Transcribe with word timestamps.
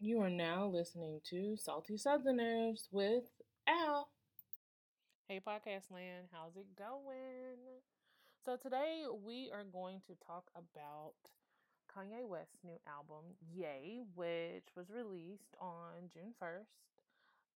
You 0.00 0.20
are 0.20 0.30
now 0.30 0.66
listening 0.66 1.20
to 1.30 1.56
Salty 1.56 1.96
Southerners 1.96 2.86
with 2.92 3.24
Al. 3.66 4.08
Hey, 5.26 5.40
Podcast 5.44 5.90
Land, 5.90 6.30
how's 6.30 6.54
it 6.54 6.70
going? 6.78 7.58
So, 8.44 8.54
today 8.54 9.02
we 9.10 9.50
are 9.52 9.64
going 9.64 10.00
to 10.06 10.14
talk 10.24 10.52
about 10.54 11.14
Kanye 11.90 12.24
West's 12.28 12.62
new 12.62 12.78
album, 12.86 13.34
Ye, 13.52 14.02
which 14.14 14.70
was 14.76 14.86
released 14.88 15.58
on 15.60 16.06
June 16.14 16.32
1st. 16.40 16.70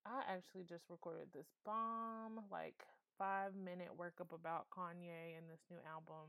I 0.05 0.22
actually 0.27 0.64
just 0.69 0.91
recorded 0.91 1.28
this 1.33 1.47
bomb, 1.64 2.42
like 2.50 2.83
five 3.16 3.55
minute 3.55 3.95
workup 3.97 4.34
about 4.34 4.66
Kanye 4.77 5.38
and 5.38 5.47
this 5.47 5.62
new 5.70 5.78
album. 5.86 6.27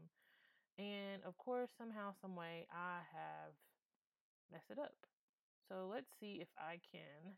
And 0.78 1.24
of 1.26 1.40
course, 1.40 1.72
somehow, 1.76 2.14
some 2.22 2.36
way, 2.36 2.68
I 2.72 3.02
have 3.18 3.58
messed 4.52 4.70
it 4.70 4.78
up. 4.78 4.94
So 5.74 5.90
let's 5.90 6.14
see 6.22 6.38
if 6.38 6.54
I 6.54 6.78
can 6.86 7.34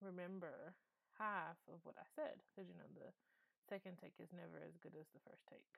remember 0.00 0.72
half 1.18 1.58
of 1.68 1.80
what 1.84 1.96
I 2.00 2.08
said. 2.16 2.40
Because, 2.48 2.68
you 2.68 2.76
know, 2.76 2.88
the 2.96 3.12
second 3.68 3.98
take 4.00 4.16
is 4.18 4.32
never 4.32 4.64
as 4.64 4.78
good 4.80 4.96
as 4.98 5.06
the 5.12 5.20
first 5.28 5.44
take. 5.50 5.68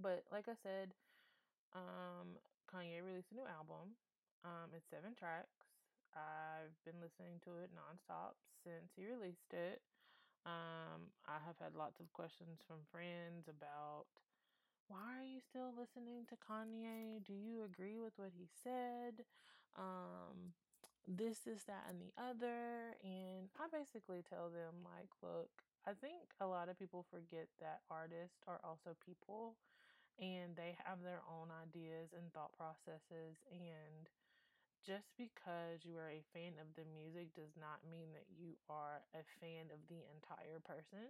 But 0.00 0.24
like 0.30 0.48
I 0.48 0.54
said, 0.62 0.92
um, 1.74 2.38
Kanye 2.70 3.02
released 3.04 3.32
a 3.32 3.36
new 3.38 3.48
album. 3.48 3.96
Um, 4.44 4.70
it's 4.76 4.88
seven 4.90 5.14
tracks. 5.18 5.58
I've 6.14 6.76
been 6.84 7.00
listening 7.02 7.40
to 7.44 7.60
it 7.64 7.70
nonstop 7.76 8.38
since 8.64 8.92
he 8.96 9.06
released 9.06 9.52
it. 9.52 9.82
Um, 10.46 11.12
I 11.26 11.38
have 11.44 11.58
had 11.60 11.74
lots 11.76 12.00
of 12.00 12.12
questions 12.12 12.60
from 12.66 12.86
friends 12.92 13.48
about 13.48 14.06
why 14.88 15.18
are 15.20 15.26
you 15.26 15.40
still 15.40 15.72
listening 15.76 16.26
to 16.30 16.36
Kanye? 16.38 17.24
Do 17.24 17.34
you 17.34 17.64
agree 17.64 17.98
with 17.98 18.14
what 18.16 18.32
he 18.36 18.46
said? 18.62 19.24
Um, 19.76 20.54
this, 21.06 21.46
is 21.46 21.64
that, 21.70 21.86
and 21.88 22.02
the 22.02 22.12
other. 22.18 22.98
And 23.02 23.48
I 23.56 23.70
basically 23.70 24.26
tell 24.26 24.50
them, 24.50 24.82
like, 24.82 25.10
look, 25.22 25.50
I 25.86 25.94
think 25.94 26.34
a 26.42 26.46
lot 26.46 26.68
of 26.68 26.78
people 26.78 27.06
forget 27.06 27.46
that 27.62 27.86
artists 27.90 28.42
are 28.46 28.58
also 28.66 28.98
people 28.98 29.54
and 30.18 30.56
they 30.56 30.74
have 30.82 31.04
their 31.04 31.22
own 31.28 31.52
ideas 31.54 32.10
and 32.16 32.32
thought 32.32 32.56
processes. 32.56 33.38
And 33.52 34.08
just 34.82 35.12
because 35.14 35.86
you 35.86 35.94
are 35.98 36.10
a 36.10 36.26
fan 36.34 36.58
of 36.58 36.72
the 36.74 36.88
music 36.88 37.34
does 37.34 37.54
not 37.54 37.84
mean 37.86 38.10
that 38.16 38.26
you 38.32 38.58
are 38.70 39.04
a 39.14 39.22
fan 39.38 39.70
of 39.70 39.82
the 39.86 40.02
entire 40.10 40.58
person 40.62 41.06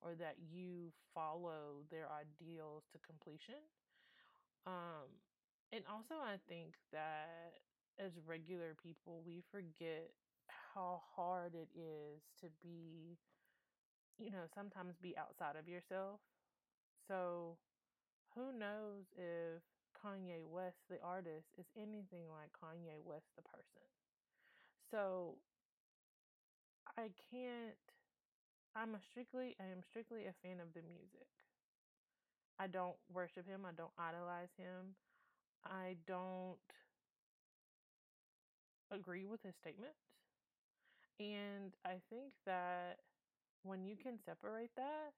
or 0.00 0.16
that 0.16 0.40
you 0.40 0.90
follow 1.12 1.84
their 1.92 2.08
ideals 2.08 2.88
to 2.90 2.98
completion. 3.04 3.60
Um, 4.66 5.10
and 5.70 5.84
also, 5.86 6.18
I 6.18 6.40
think 6.48 6.74
that 6.90 7.60
as 8.00 8.12
regular 8.26 8.76
people, 8.82 9.22
we 9.26 9.42
forget 9.52 10.10
how 10.74 11.02
hard 11.16 11.54
it 11.54 11.68
is 11.78 12.22
to 12.40 12.48
be, 12.62 13.18
you 14.18 14.30
know, 14.30 14.46
sometimes 14.54 14.94
be 15.02 15.16
outside 15.16 15.56
of 15.58 15.68
yourself. 15.68 16.20
So, 17.08 17.56
who 18.34 18.52
knows 18.52 19.06
if 19.16 19.62
Kanye 19.96 20.46
West, 20.46 20.78
the 20.90 21.00
artist, 21.02 21.48
is 21.58 21.66
anything 21.76 22.28
like 22.30 22.52
Kanye 22.56 23.00
West, 23.04 23.28
the 23.36 23.42
person? 23.42 23.86
So, 24.90 25.36
I 26.96 27.10
can't. 27.30 27.76
I'm 28.76 28.94
a 28.96 29.00
strictly. 29.00 29.56
I 29.60 29.66
am 29.66 29.82
strictly 29.84 30.26
a 30.26 30.32
fan 30.42 30.60
of 30.60 30.72
the 30.74 30.82
music. 30.82 31.28
I 32.58 32.66
don't 32.66 32.96
worship 33.12 33.46
him. 33.46 33.64
I 33.66 33.72
don't 33.72 33.90
idolize 33.98 34.52
him. 34.56 34.94
I 35.64 35.96
don't 36.06 36.58
agree 38.90 39.26
with 39.26 39.42
his 39.42 39.54
statement. 39.56 39.94
And 41.20 41.72
I 41.84 42.00
think 42.08 42.32
that 42.46 42.98
when 43.62 43.84
you 43.84 43.96
can 43.96 44.18
separate 44.24 44.74
that 44.76 45.12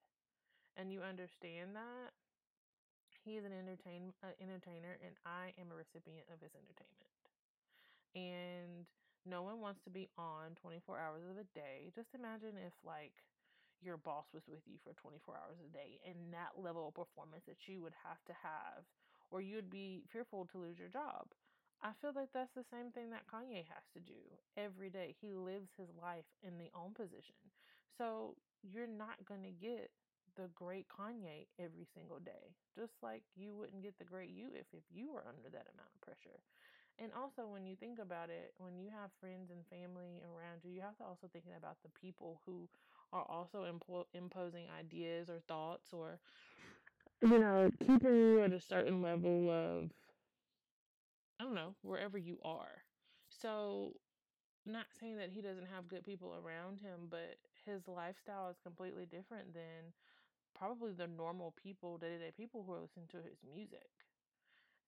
and 0.76 0.92
you 0.92 1.02
understand 1.02 1.76
that 1.76 2.12
he 3.24 3.36
is 3.38 3.44
an 3.44 3.52
entertain 3.52 4.12
uh, 4.22 4.34
entertainer 4.42 4.98
and 5.04 5.14
I 5.24 5.54
am 5.60 5.70
a 5.70 5.76
recipient 5.76 6.26
of 6.32 6.40
his 6.42 6.50
entertainment. 6.54 7.14
And 8.14 8.86
no 9.24 9.42
one 9.42 9.60
wants 9.60 9.80
to 9.84 9.90
be 9.90 10.08
on 10.18 10.56
24 10.60 10.98
hours 10.98 11.22
of 11.30 11.38
a 11.38 11.46
day. 11.54 11.92
Just 11.94 12.08
imagine 12.14 12.56
if 12.58 12.72
like 12.84 13.14
your 13.82 13.96
boss 13.96 14.26
was 14.34 14.42
with 14.48 14.62
you 14.66 14.78
for 14.84 14.94
24 14.94 15.36
hours 15.36 15.58
a 15.62 15.70
day 15.72 16.00
and 16.06 16.32
that 16.32 16.54
level 16.60 16.88
of 16.88 16.94
performance 16.94 17.44
that 17.46 17.68
you 17.68 17.82
would 17.82 17.94
have 18.04 18.22
to 18.26 18.34
have 18.42 18.84
or 19.30 19.40
you'd 19.40 19.70
be 19.70 20.04
fearful 20.12 20.46
to 20.52 20.58
lose 20.58 20.78
your 20.78 20.88
job. 20.88 21.26
I 21.82 21.92
feel 22.00 22.12
like 22.14 22.30
that's 22.32 22.54
the 22.54 22.64
same 22.70 22.90
thing 22.92 23.10
that 23.10 23.26
Kanye 23.26 23.66
has 23.68 23.84
to 23.94 24.00
do 24.00 24.18
every 24.56 24.90
day. 24.90 25.14
He 25.20 25.34
lives 25.34 25.70
his 25.76 25.88
life 26.00 26.26
in 26.42 26.58
the 26.58 26.70
own 26.74 26.94
position. 26.94 27.36
So 27.98 28.36
you're 28.62 28.86
not 28.88 29.24
going 29.26 29.42
to 29.44 29.50
get 29.52 29.90
the 30.36 30.48
great 30.54 30.86
Kanye 30.88 31.46
every 31.58 31.86
single 31.94 32.18
day. 32.20 32.54
Just 32.74 32.94
like 33.02 33.22
you 33.36 33.54
wouldn't 33.56 33.82
get 33.82 33.98
the 33.98 34.04
great 34.04 34.30
you 34.30 34.48
if, 34.54 34.66
if 34.72 34.84
you 34.90 35.12
were 35.12 35.24
under 35.28 35.50
that 35.50 35.68
amount 35.74 35.90
of 35.94 36.00
pressure. 36.00 36.40
And 36.98 37.10
also, 37.12 37.46
when 37.48 37.66
you 37.66 37.76
think 37.76 37.98
about 37.98 38.30
it, 38.30 38.54
when 38.58 38.78
you 38.78 38.88
have 38.90 39.10
friends 39.20 39.50
and 39.50 39.64
family 39.66 40.22
around 40.22 40.62
you, 40.64 40.70
you 40.72 40.80
have 40.82 40.96
to 40.98 41.04
also 41.04 41.28
think 41.32 41.44
about 41.56 41.76
the 41.82 41.90
people 42.00 42.40
who 42.46 42.68
are 43.12 43.24
also 43.28 43.64
impo- 43.64 44.06
imposing 44.14 44.66
ideas 44.78 45.28
or 45.28 45.40
thoughts 45.48 45.92
or, 45.92 46.20
you 47.22 47.38
know, 47.38 47.70
keeping 47.80 48.14
you 48.16 48.42
at 48.42 48.52
a 48.52 48.60
certain 48.60 49.02
level 49.02 49.50
of, 49.50 49.90
I 51.42 51.44
don't 51.44 51.54
know, 51.56 51.74
wherever 51.82 52.18
you 52.18 52.38
are. 52.44 52.84
So, 53.28 53.96
not 54.66 54.86
saying 55.00 55.18
that 55.18 55.30
he 55.30 55.42
doesn't 55.42 55.66
have 55.68 55.88
good 55.88 56.04
people 56.04 56.34
around 56.36 56.80
him, 56.80 57.08
but 57.10 57.38
his 57.66 57.88
lifestyle 57.88 58.50
is 58.50 58.58
completely 58.62 59.06
different 59.06 59.54
than 59.54 59.92
probably 60.54 60.92
the 60.92 61.08
normal 61.08 61.52
people, 61.62 61.98
day 61.98 62.10
to 62.10 62.18
day 62.18 62.32
people 62.36 62.64
who 62.66 62.72
are 62.74 62.80
listening 62.80 63.08
to 63.10 63.18
his 63.18 63.38
music. 63.54 63.90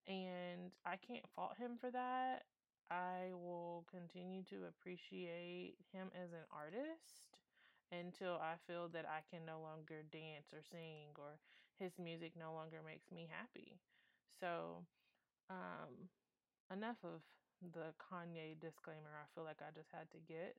And 0.07 0.71
I 0.85 0.97
can't 0.97 1.25
fault 1.35 1.57
him 1.57 1.77
for 1.79 1.91
that. 1.91 2.43
I 2.91 3.33
will 3.33 3.85
continue 3.89 4.43
to 4.53 4.65
appreciate 4.69 5.75
him 5.91 6.09
as 6.13 6.31
an 6.33 6.45
artist 6.53 7.41
until 7.91 8.35
I 8.41 8.55
feel 8.67 8.89
that 8.93 9.05
I 9.09 9.21
can 9.29 9.45
no 9.45 9.61
longer 9.61 10.03
dance 10.11 10.53
or 10.53 10.61
sing 10.71 11.13
or 11.17 11.39
his 11.79 11.93
music 11.97 12.33
no 12.39 12.53
longer 12.53 12.81
makes 12.85 13.11
me 13.11 13.27
happy. 13.31 13.79
So, 14.39 14.85
um, 15.49 16.09
enough 16.71 16.97
of 17.03 17.21
the 17.61 17.93
Kanye 17.97 18.59
disclaimer 18.59 19.13
I 19.15 19.27
feel 19.33 19.43
like 19.43 19.61
I 19.61 19.71
just 19.75 19.89
had 19.91 20.09
to 20.11 20.19
get. 20.27 20.55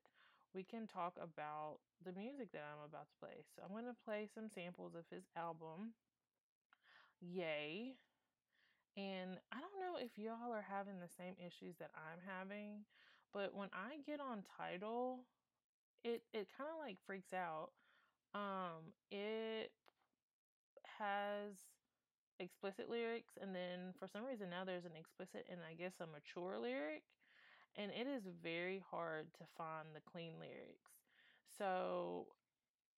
We 0.55 0.65
can 0.65 0.87
talk 0.87 1.15
about 1.21 1.79
the 2.05 2.13
music 2.13 2.53
that 2.53 2.65
I'm 2.65 2.85
about 2.89 3.09
to 3.11 3.17
play. 3.21 3.45
So, 3.55 3.63
I'm 3.63 3.73
going 3.73 3.85
to 3.87 4.05
play 4.05 4.29
some 4.35 4.49
samples 4.49 4.95
of 4.95 5.05
his 5.11 5.25
album, 5.37 5.93
Ye. 7.21 7.97
And 8.97 9.39
I 9.53 9.61
don't 9.61 9.81
know 9.81 9.99
if 10.01 10.11
y'all 10.17 10.53
are 10.53 10.65
having 10.65 10.99
the 11.01 11.09
same 11.19 11.35
issues 11.39 11.77
that 11.79 11.91
I'm 11.95 12.21
having, 12.27 12.85
but 13.33 13.55
when 13.55 13.69
I 13.73 13.99
get 14.07 14.21
on 14.21 14.43
Tidal, 14.57 15.21
it 16.05 16.23
it 16.35 16.49
kind 16.57 16.71
of 16.71 16.79
like 16.81 16.99
freaks 17.07 17.33
out. 17.35 17.71
Um 18.35 18.93
it 19.11 19.73
has 20.99 21.55
explicit 22.41 22.91
lyrics 22.91 23.35
and 23.41 23.55
then 23.55 23.95
for 23.99 24.07
some 24.09 24.25
reason 24.25 24.51
now 24.51 24.65
there's 24.65 24.85
an 24.85 24.97
explicit 24.99 25.47
and 25.51 25.61
I 25.69 25.75
guess 25.75 25.95
a 26.01 26.07
mature 26.07 26.59
lyric 26.59 27.03
and 27.77 27.91
it 27.93 28.07
is 28.07 28.25
very 28.43 28.83
hard 28.91 29.27
to 29.39 29.45
find 29.57 29.89
the 29.95 30.01
clean 30.11 30.35
lyrics. 30.41 30.93
So 31.59 32.27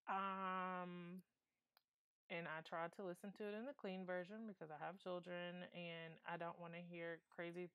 um 0.09 1.23
and 2.31 2.47
I 2.47 2.61
tried 2.69 2.93
to 2.97 3.05
listen 3.05 3.33
to 3.39 3.45
it 3.49 3.55
in 3.55 3.65
the 3.65 3.73
clean 3.73 4.05
version 4.05 4.47
because 4.47 4.71
I 4.71 4.85
have 4.85 4.99
children 4.99 5.65
and 5.75 6.13
I 6.29 6.37
don't 6.37 6.59
want 6.61 6.75
to 6.75 6.81
hear 6.81 7.21
crazy 7.35 7.69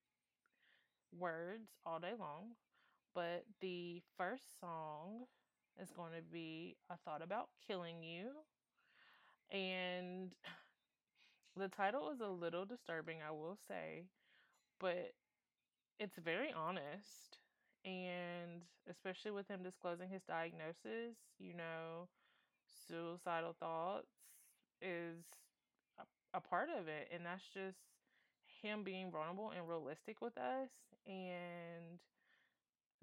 words 1.18 1.70
all 1.86 2.00
day 2.00 2.14
long. 2.20 2.56
But 3.16 3.46
the 3.62 4.02
first 4.18 4.60
song 4.60 5.26
is 5.82 5.92
going 5.92 6.14
to 6.16 6.24
be 6.32 6.76
I 6.90 6.96
Thought 7.06 7.22
About 7.22 7.50
Killing 7.68 8.04
You. 8.04 8.30
And 9.52 10.34
the 11.58 11.68
title 11.68 12.12
is 12.12 12.22
a 12.22 12.28
little 12.28 12.66
disturbing, 12.66 13.18
I 13.28 13.32
will 13.32 13.58
say, 13.68 14.04
but 14.80 15.14
it's 16.00 16.18
very 16.18 16.54
honest. 16.54 17.40
and 17.86 18.64
especially 18.90 19.32
with 19.32 19.48
him 19.48 19.64
disclosing 19.64 20.10
his 20.10 20.24
diagnosis, 20.24 21.16
you 21.40 21.54
know, 21.56 22.08
suicidal 22.88 23.56
thoughts 23.60 24.08
is 24.82 25.24
a, 26.00 26.38
a 26.38 26.42
part 26.42 26.70
of 26.70 26.88
it, 26.88 27.10
and 27.14 27.26
that's 27.26 27.44
just 27.54 27.78
him 28.62 28.84
being 28.84 29.12
vulnerable 29.12 29.52
and 29.56 29.68
realistic 29.70 30.22
with 30.22 30.38
us, 30.38 30.70
and 31.08 32.00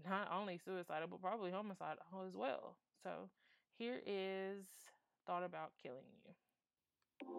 not 0.05 0.29
only 0.33 0.59
suicidal 0.59 1.09
but 1.09 1.21
probably 1.21 1.51
homicidal 1.51 2.25
as 2.27 2.35
well. 2.37 2.77
So 3.03 3.29
here 3.79 4.01
is 4.07 4.65
thought 5.27 5.45
about 5.45 5.73
killing 5.83 6.09
you. 6.25 6.33
Most 7.23 7.37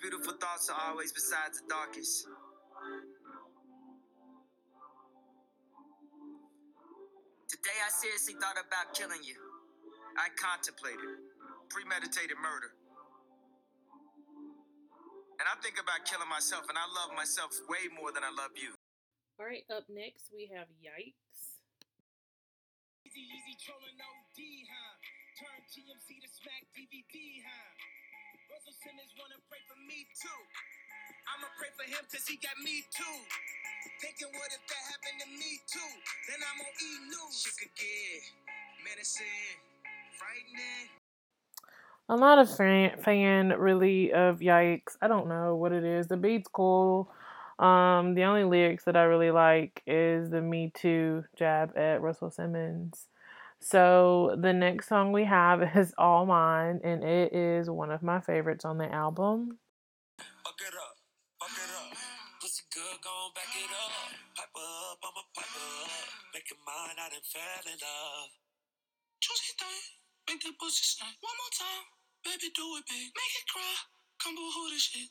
beautiful 0.00 0.34
thoughts 0.34 0.70
are 0.70 0.90
always 0.90 1.12
besides 1.12 1.60
the 1.60 1.68
darkest. 1.68 2.28
Today 7.48 7.78
I 7.84 7.90
seriously 7.90 8.34
thought 8.40 8.54
about 8.54 8.94
killing 8.94 9.22
you. 9.24 9.34
I 10.16 10.28
contemplated 10.38 11.18
premeditated 11.70 12.36
murder. 12.40 12.74
And 15.52 15.60
I 15.60 15.68
think 15.68 15.76
about 15.76 16.08
killing 16.08 16.32
myself, 16.32 16.64
and 16.72 16.80
I 16.80 16.88
love 16.96 17.12
myself 17.12 17.52
way 17.68 17.84
more 17.92 18.08
than 18.08 18.24
I 18.24 18.32
love 18.32 18.56
you. 18.56 18.72
All 19.36 19.44
right, 19.44 19.68
up 19.68 19.84
next 19.92 20.32
we 20.32 20.48
have 20.48 20.64
Yikes. 20.80 21.60
Easy, 23.04 23.20
easy, 23.20 23.60
trolling 23.60 24.00
OD, 24.00 24.40
huh? 24.64 24.96
Turn 25.36 25.60
TMZ 25.68 26.08
to 26.08 26.28
smack 26.32 26.64
DVD, 26.72 27.44
huh? 27.44 27.68
Russell 28.48 28.72
Simmons 28.80 29.12
wanna 29.20 29.36
pray 29.52 29.60
for 29.68 29.76
me 29.84 30.08
too. 30.16 30.40
I'ma 31.36 31.52
pray 31.60 31.68
for 31.76 31.84
him 31.84 32.00
cause 32.08 32.24
he 32.24 32.40
got 32.40 32.56
me 32.64 32.88
too. 32.88 33.18
Thinking 34.00 34.32
what 34.32 34.48
if 34.56 34.64
that 34.72 34.84
happened 34.88 35.20
to 35.20 35.28
me 35.36 35.60
too? 35.68 35.92
Then 36.32 36.40
I'm 36.48 36.64
on 36.64 36.72
E 36.80 36.90
News. 37.12 37.44
Shit 37.44 37.60
could 37.60 37.76
get 37.76 38.24
menacing, 38.88 39.60
frightening. 40.16 41.01
I'm 42.08 42.20
not 42.20 42.38
a 42.38 42.46
fan, 42.46 42.98
fan 43.02 43.48
really 43.50 44.12
of 44.12 44.40
Yikes. 44.40 44.96
I 45.00 45.08
don't 45.08 45.28
know 45.28 45.56
what 45.56 45.72
it 45.72 45.84
is. 45.84 46.08
The 46.08 46.16
beat's 46.16 46.48
cool. 46.52 47.10
Um, 47.58 48.14
the 48.14 48.24
only 48.24 48.44
lyrics 48.44 48.84
that 48.84 48.96
I 48.96 49.04
really 49.04 49.30
like 49.30 49.82
is 49.86 50.30
the 50.30 50.40
Me 50.42 50.72
Too 50.74 51.24
jab 51.36 51.76
at 51.76 52.02
Russell 52.02 52.30
Simmons. 52.30 53.06
So 53.60 54.36
the 54.40 54.52
next 54.52 54.88
song 54.88 55.12
we 55.12 55.24
have 55.24 55.62
is 55.76 55.94
All 55.96 56.26
Mine, 56.26 56.80
and 56.82 57.04
it 57.04 57.32
is 57.32 57.70
one 57.70 57.90
of 57.90 58.02
my 58.02 58.20
favorites 58.20 58.64
on 58.64 58.78
the 58.78 58.92
album. 58.92 59.58
Fuck 70.32 70.40
it 70.40 70.40
up, 70.40 70.40
fuck 70.40 70.40
it 70.40 70.40
up. 70.40 70.40
Pussy 70.40 70.40
good, 70.40 70.40
gon' 70.40 70.40
back 70.40 70.40
it 70.40 70.40
up. 70.40 70.40
Pipe 70.40 70.40
up, 70.40 70.40
I'ma 70.40 70.40
pipe 70.40 70.40
up. 70.40 70.40
Make 70.40 70.40
it 70.40 70.40
mine, 70.40 70.40
I 70.40 70.40
done 70.40 70.40
fell 70.40 70.40
in 70.40 70.40
love. 70.40 70.40
Juicy 70.40 70.40
thing, 70.40 70.40
make 70.40 70.42
that 70.42 70.56
pussy 70.58 70.84
sing. 70.84 71.14
One 71.20 71.36
more 71.36 71.54
time, 71.54 71.84
baby, 72.24 72.48
do 72.52 72.66
it 72.78 72.84
big. 72.88 73.08
Make 73.12 73.34
it 73.36 73.46
cry, 73.52 73.74
come 74.22 74.34
boo 74.34 74.48
who 74.48 74.70
this 74.72 74.88
shit. 74.88 75.10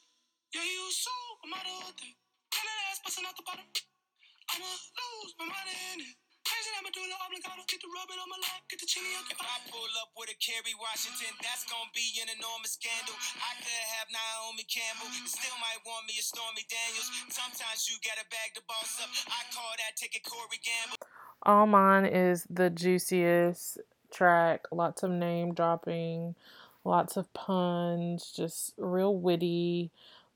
Yeah, 0.52 0.66
you 0.66 0.92
so, 0.92 1.12
I'm 1.46 1.54
out 1.54 1.66
of 1.66 1.76
whole 1.78 1.96
thing. 1.96 2.16
Pin 2.52 2.66
that 2.66 2.80
ass 2.92 3.00
busting 3.06 3.26
out 3.26 3.38
the 3.38 3.46
bottom. 3.46 3.68
I'ma 4.52 4.68
lose 4.68 5.34
my 5.40 5.48
mind 5.48 5.70
in 5.72 6.02
it. 6.04 6.16
Crazy, 6.42 6.74
I'ma 6.74 6.90
do 6.92 7.00
a 7.06 7.18
obligado. 7.22 7.64
Get 7.70 7.80
the 7.80 7.88
rubbing 7.94 8.20
on 8.20 8.28
my 8.28 8.40
lap, 8.42 8.66
get 8.68 8.82
the 8.82 8.90
chili 8.90 9.14
up. 9.16 9.30
If 9.30 9.40
I 9.40 9.62
pull 9.72 9.88
up 10.02 10.12
with 10.18 10.34
a 10.34 10.38
Kerry 10.42 10.74
Washington, 10.76 11.32
that's 11.40 11.64
gonna 11.70 11.88
be 11.96 12.04
an 12.20 12.34
enormous 12.34 12.76
scandal. 12.76 13.14
I 13.40 13.56
could 13.62 13.86
have 13.96 14.10
Naomi 14.12 14.66
Campbell, 14.68 15.08
still 15.30 15.56
might 15.62 15.80
want 15.86 16.10
me 16.10 16.18
a 16.20 16.26
Stormy 16.26 16.66
Daniels. 16.68 17.08
Sometimes 17.32 17.88
you 17.88 17.96
gotta 18.04 18.26
bag 18.28 18.58
the 18.58 18.66
boss 18.68 19.00
up. 19.00 19.08
I 19.32 19.46
call 19.54 19.72
that 19.80 19.96
taking 19.96 20.26
Corey 20.26 20.60
Gamble. 20.60 21.00
All 21.46 21.70
Mine 21.70 22.10
is 22.10 22.44
the 22.50 22.74
juiciest 22.74 23.80
track. 24.12 24.68
Lots 24.72 25.04
of 25.04 25.12
name 25.12 25.54
dropping, 25.54 26.36
lots 26.84 27.18
of 27.18 27.34
puns, 27.34 28.32
just 28.36 28.74
real 28.78 29.16
witty, 29.16 29.92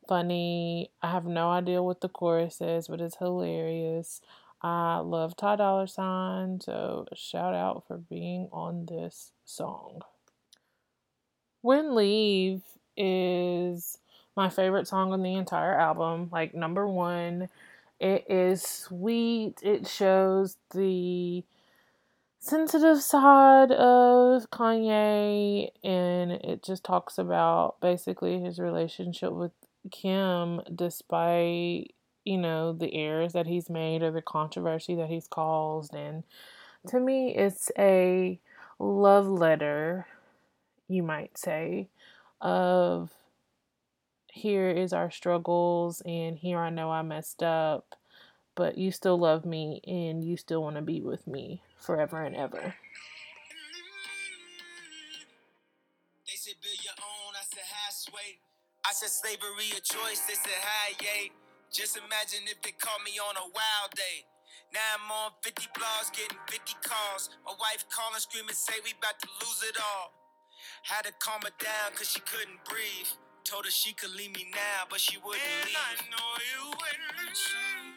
funny. 0.07 0.89
I 1.01 1.12
have 1.12 1.25
no 1.25 1.50
idea 1.50 1.83
what 1.83 2.01
the 2.01 2.10
chorus 2.10 2.62
is, 2.62 2.88
but 2.88 3.01
it's 3.01 3.18
hilarious. 3.18 4.22
I 4.62 4.98
love 4.98 5.38
Ty 5.38 5.57
Dolla 5.57 5.88
Sign, 5.88 6.60
so 6.60 7.06
shout 7.13 7.54
out 7.54 7.83
for 7.88 7.98
being 7.98 8.50
on 8.51 8.86
this 8.88 9.31
song. 9.44 10.01
Wouldn't 11.62 11.94
Leave 11.94 12.62
is 12.98 14.00
my 14.36 14.50
favorite 14.50 14.88
song 14.88 15.13
on 15.13 15.24
the 15.24 15.36
entire 15.36 15.77
album, 15.77 16.30
like 16.31 16.54
number 16.54 16.88
one. 16.88 17.50
It 18.00 18.25
is 18.30 18.62
sweet. 18.62 19.60
It 19.62 19.88
shows 19.88 20.57
the 20.74 21.44
sensitive 22.45 23.01
side 23.01 23.71
of 23.71 24.51
Kanye 24.51 25.69
and 25.83 26.31
it 26.31 26.62
just 26.63 26.83
talks 26.83 27.18
about 27.18 27.81
basically 27.81 28.39
his 28.39 28.59
relationship 28.59 29.31
with 29.31 29.51
Kim 29.92 30.62
despite 30.74 31.95
you 32.24 32.38
know 32.38 32.71
the 32.71 32.94
errors 32.94 33.33
that 33.33 33.47
he's 33.47 33.68
made 33.68 34.03
or 34.03 34.12
the 34.12 34.21
controversy 34.21 34.94
that 34.94 35.09
he's 35.09 35.27
caused. 35.27 35.95
And 35.95 36.24
to 36.88 37.00
me 37.00 37.36
it's 37.36 37.71
a 37.80 38.39
love 38.77 39.27
letter 39.27 40.06
you 40.88 41.01
might 41.01 41.39
say 41.39 41.88
of 42.41 43.12
here 44.31 44.69
is 44.69 44.94
our 44.94 45.09
struggles 45.09 46.03
and 46.06 46.38
here 46.38 46.59
I 46.59 46.69
know 46.69 46.91
I 46.91 47.01
messed 47.01 47.41
up 47.41 47.95
but 48.56 48.78
you 48.78 48.92
still 48.92 49.18
love 49.18 49.46
me 49.46 49.81
and 49.86 50.24
you 50.24 50.38
still 50.38 50.63
want 50.63 50.75
to 50.78 50.81
be 50.81 51.02
with 51.02 51.28
me 51.28 51.62
forever 51.78 52.22
and 52.24 52.36
ever. 52.36 52.75
They 56.25 56.36
said 56.36 56.56
build 56.62 56.84
your 56.84 56.94
own. 56.98 57.36
I 57.36 57.44
said. 57.44 57.66
I 58.86 58.94
said 58.94 59.10
slavery 59.10 59.74
a 59.74 59.81
choice. 59.81 60.22
They 60.30 60.38
said 60.38 60.62
hi, 60.62 60.94
yay. 61.02 61.34
Just 61.74 61.98
imagine 61.98 62.46
if 62.46 62.62
they 62.62 62.69
caught 62.78 63.02
me 63.02 63.18
on 63.18 63.34
a 63.34 63.50
wild 63.50 63.92
day. 63.98 64.30
Now 64.69 65.01
I'm 65.01 65.10
on 65.10 65.31
50 65.42 65.74
blogs, 65.74 66.13
getting 66.13 66.38
50 66.46 66.62
calls. 66.86 67.34
My 67.50 67.58
wife 67.58 67.90
calling, 67.90 68.22
screaming, 68.22 68.54
say 68.54 68.78
we 68.86 68.94
about 68.94 69.18
to 69.25 69.28
lose 69.42 69.66
it 69.66 69.81
all. 69.81 70.13
Had 70.86 71.10
to 71.10 71.13
calm 71.18 71.42
her 71.42 71.56
down 71.58 71.98
cause 71.98 72.13
she 72.13 72.22
couldn't 72.22 72.62
breathe. 72.69 73.10
Told 73.44 73.66
her 73.66 73.74
she 73.74 73.94
could 73.98 74.13
leave 74.13 74.38
me 74.38 74.53
now, 74.53 74.86
but 74.86 75.01
she 75.01 75.18
wouldn't 75.18 75.41
and 75.41 75.65
leave. 75.65 75.82
I 75.82 76.06
know 76.13 76.29
you 76.46 76.62
wouldn't. 76.77 77.95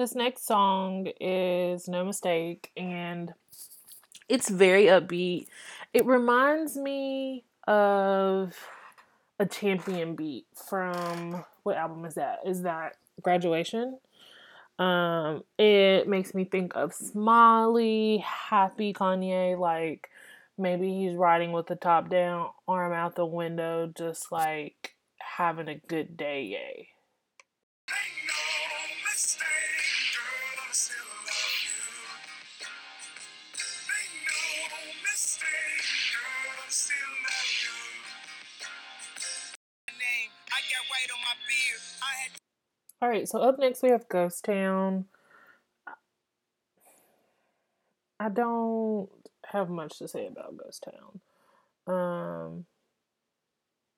This 0.00 0.14
next 0.14 0.46
song 0.46 1.08
is 1.20 1.86
No 1.86 2.06
Mistake 2.06 2.70
and 2.74 3.34
it's 4.30 4.48
very 4.48 4.84
upbeat. 4.84 5.48
It 5.92 6.06
reminds 6.06 6.74
me 6.74 7.44
of 7.68 8.56
a 9.38 9.44
champion 9.44 10.14
beat 10.14 10.46
from 10.70 11.44
what 11.64 11.76
album 11.76 12.06
is 12.06 12.14
that? 12.14 12.38
Is 12.46 12.62
that 12.62 12.96
Graduation? 13.20 13.98
Um, 14.78 15.44
it 15.58 16.08
makes 16.08 16.32
me 16.32 16.46
think 16.46 16.72
of 16.74 16.94
Smiley, 16.94 18.24
happy 18.24 18.94
Kanye, 18.94 19.58
like 19.58 20.08
maybe 20.56 20.94
he's 20.94 21.14
riding 21.14 21.52
with 21.52 21.66
the 21.66 21.76
top 21.76 22.08
down, 22.08 22.48
arm 22.66 22.94
out 22.94 23.16
the 23.16 23.26
window, 23.26 23.92
just 23.94 24.32
like 24.32 24.94
having 25.18 25.68
a 25.68 25.74
good 25.74 26.16
day, 26.16 26.44
yay. 26.44 26.88
All 43.02 43.08
right, 43.08 43.26
so 43.26 43.38
up 43.40 43.58
next 43.58 43.82
we 43.82 43.88
have 43.88 44.08
Ghost 44.10 44.44
Town. 44.44 45.06
I 48.18 48.28
don't 48.28 49.08
have 49.46 49.70
much 49.70 49.98
to 49.98 50.08
say 50.08 50.26
about 50.26 50.58
Ghost 50.58 50.84
Town. 50.84 51.20
Um, 51.86 52.66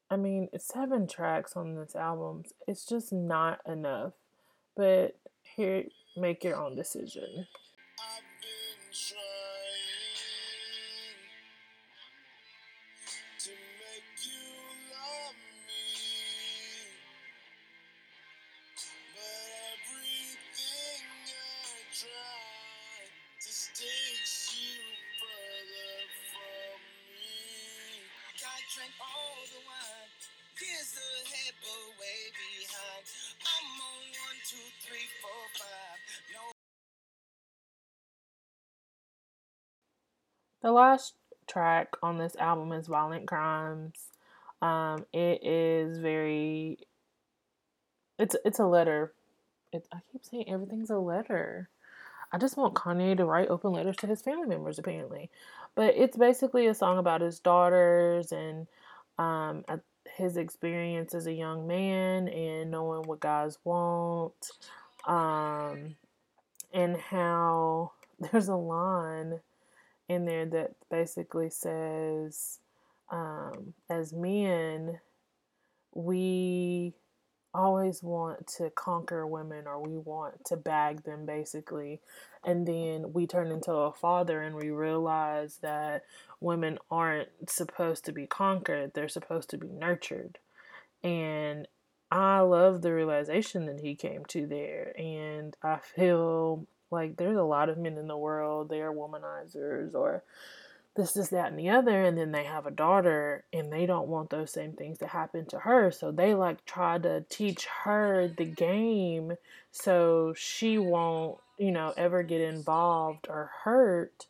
I 0.09 0.17
mean, 0.17 0.49
seven 0.57 1.09
tracks 1.09 1.57
on 1.57 1.75
this 1.75 1.97
album. 1.97 2.45
It's 2.69 2.87
just 2.87 3.13
not 3.13 3.59
enough. 3.67 4.13
But 4.77 5.19
here, 5.43 5.85
make 6.17 6.45
your 6.45 6.57
own 6.57 6.77
decision. 6.77 7.49
Two, 34.53 34.59
three, 34.87 35.07
four, 35.23 35.31
five. 35.55 35.99
No. 36.35 36.53
The 40.61 40.73
last 40.73 41.15
track 41.47 41.97
on 42.03 42.19
this 42.19 42.37
album 42.37 42.73
is 42.73 42.87
Violent 42.87 43.27
Crimes. 43.27 43.95
Um, 44.61 45.07
it 45.13 45.43
is 45.43 45.99
very 45.99 46.79
it's 48.19 48.37
it's 48.45 48.59
a 48.59 48.67
letter. 48.67 49.15
It, 49.73 49.89
I 49.91 50.01
keep 50.13 50.25
saying 50.25 50.51
everything's 50.53 50.91
a 50.91 50.99
letter. 50.99 51.71
I 52.31 52.39
just 52.39 52.59
want 52.59 52.75
Kanye 52.75 53.17
to 53.17 53.25
write 53.25 53.49
open 53.49 53.73
letters 53.73 53.97
to 53.99 54.07
his 54.07 54.21
family 54.21 54.47
members, 54.47 54.79
apparently. 54.79 55.31
But 55.75 55.95
it's 55.97 56.17
basically 56.17 56.67
a 56.67 56.75
song 56.75 56.99
about 56.99 57.23
his 57.23 57.41
daughters 57.41 58.33
and 58.33 58.67
um, 59.19 59.65
his 60.17 60.37
experience 60.37 61.15
as 61.15 61.27
a 61.27 61.33
young 61.33 61.67
man 61.67 62.29
and 62.29 62.71
knowing 62.71 63.03
what 63.03 63.21
guys 63.21 63.59
want. 63.65 64.51
Um, 65.07 65.97
and 66.73 66.97
how 66.97 67.93
there's 68.21 68.49
a 68.49 68.57
line 68.57 69.41
in 70.09 70.25
there 70.25 70.47
that 70.47 70.73
basically 70.91 71.51
says, 71.51 72.59
um, 73.11 73.75
as 73.91 74.13
men, 74.13 75.01
we 75.95 76.95
always 77.55 78.03
want 78.03 78.47
to 78.59 78.71
conquer 78.71 79.27
women 79.27 79.67
or 79.67 79.81
we 79.81 79.97
want 79.99 80.45
to 80.47 80.57
bag 80.57 81.05
them 81.05 81.27
basically. 81.27 82.01
And 82.45 82.67
then 82.67 83.13
we 83.13 83.27
turn 83.27 83.53
into 83.53 83.73
a 83.73 83.93
father 83.93 84.43
and 84.43 84.57
we 84.57 84.71
realize 84.71 85.59
that 85.63 86.05
women 86.41 86.79
aren't 86.91 87.29
supposed 87.47 88.05
to 88.07 88.13
be 88.13 88.27
conquered 88.27 88.95
they're 88.95 89.09
supposed 89.09 89.51
to 89.51 89.59
be 89.59 89.69
nurtured. 89.69 90.39
And 91.03 91.67
i 92.13 92.41
love 92.41 92.83
the 92.83 92.93
realization 92.93 93.65
that 93.65 93.81
he 93.81 93.95
came 93.95 94.23
to 94.27 94.47
there 94.47 94.93
and 95.01 95.57
i 95.63 95.79
feel 95.79 96.67
like 96.91 97.17
there's 97.17 97.39
a 97.39 97.43
lot 97.43 97.71
of 97.71 97.79
men 97.79 97.97
in 97.97 98.07
the 98.07 98.17
world 98.17 98.69
they're 98.69 98.93
womanizers 98.93 99.95
or 99.95 100.23
this, 100.95 101.13
this, 101.13 101.29
that, 101.29 101.51
and 101.51 101.59
the 101.59 101.71
other, 101.71 102.03
and 102.03 102.19
then 102.19 102.33
they 102.33 102.45
have 102.45 102.67
a 102.67 102.71
daughter 102.71 103.45
and 103.53 103.73
they 103.73 103.87
don't 103.87 104.09
want 104.09 104.31
those 104.31 104.53
same 104.53 104.73
things 104.73 104.99
to 104.99 105.07
happen 105.07 105.47
to 105.47 105.61
her. 105.61 105.91
So 105.91 106.13
they 106.13 106.35
like 106.35 106.65
try 106.67 106.99
to 106.99 107.25
teach 107.31 107.67
her 107.85 108.29
the 108.29 108.45
game 108.45 109.35
so 109.71 110.35
she 110.37 110.77
won't, 110.79 111.39
you 111.59 111.71
know, 111.71 111.95
ever 111.97 112.23
get 112.23 112.43
involved 112.43 113.27
or 113.29 113.51
hurt 113.65 114.27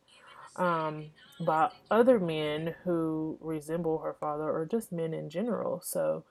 um, 0.57 1.07
by 1.45 1.71
other 1.91 2.21
men 2.21 2.75
who 2.85 3.39
resemble 3.41 3.99
her 3.99 4.15
father 4.15 4.45
or 4.45 4.65
just 4.65 4.93
men 4.93 5.13
in 5.13 5.31
general. 5.31 5.81
So 5.83 6.25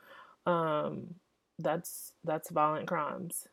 um, 0.46 1.16
that's 1.60 2.14
that's 2.24 2.50
violent 2.50 2.88
crimes. 2.88 3.48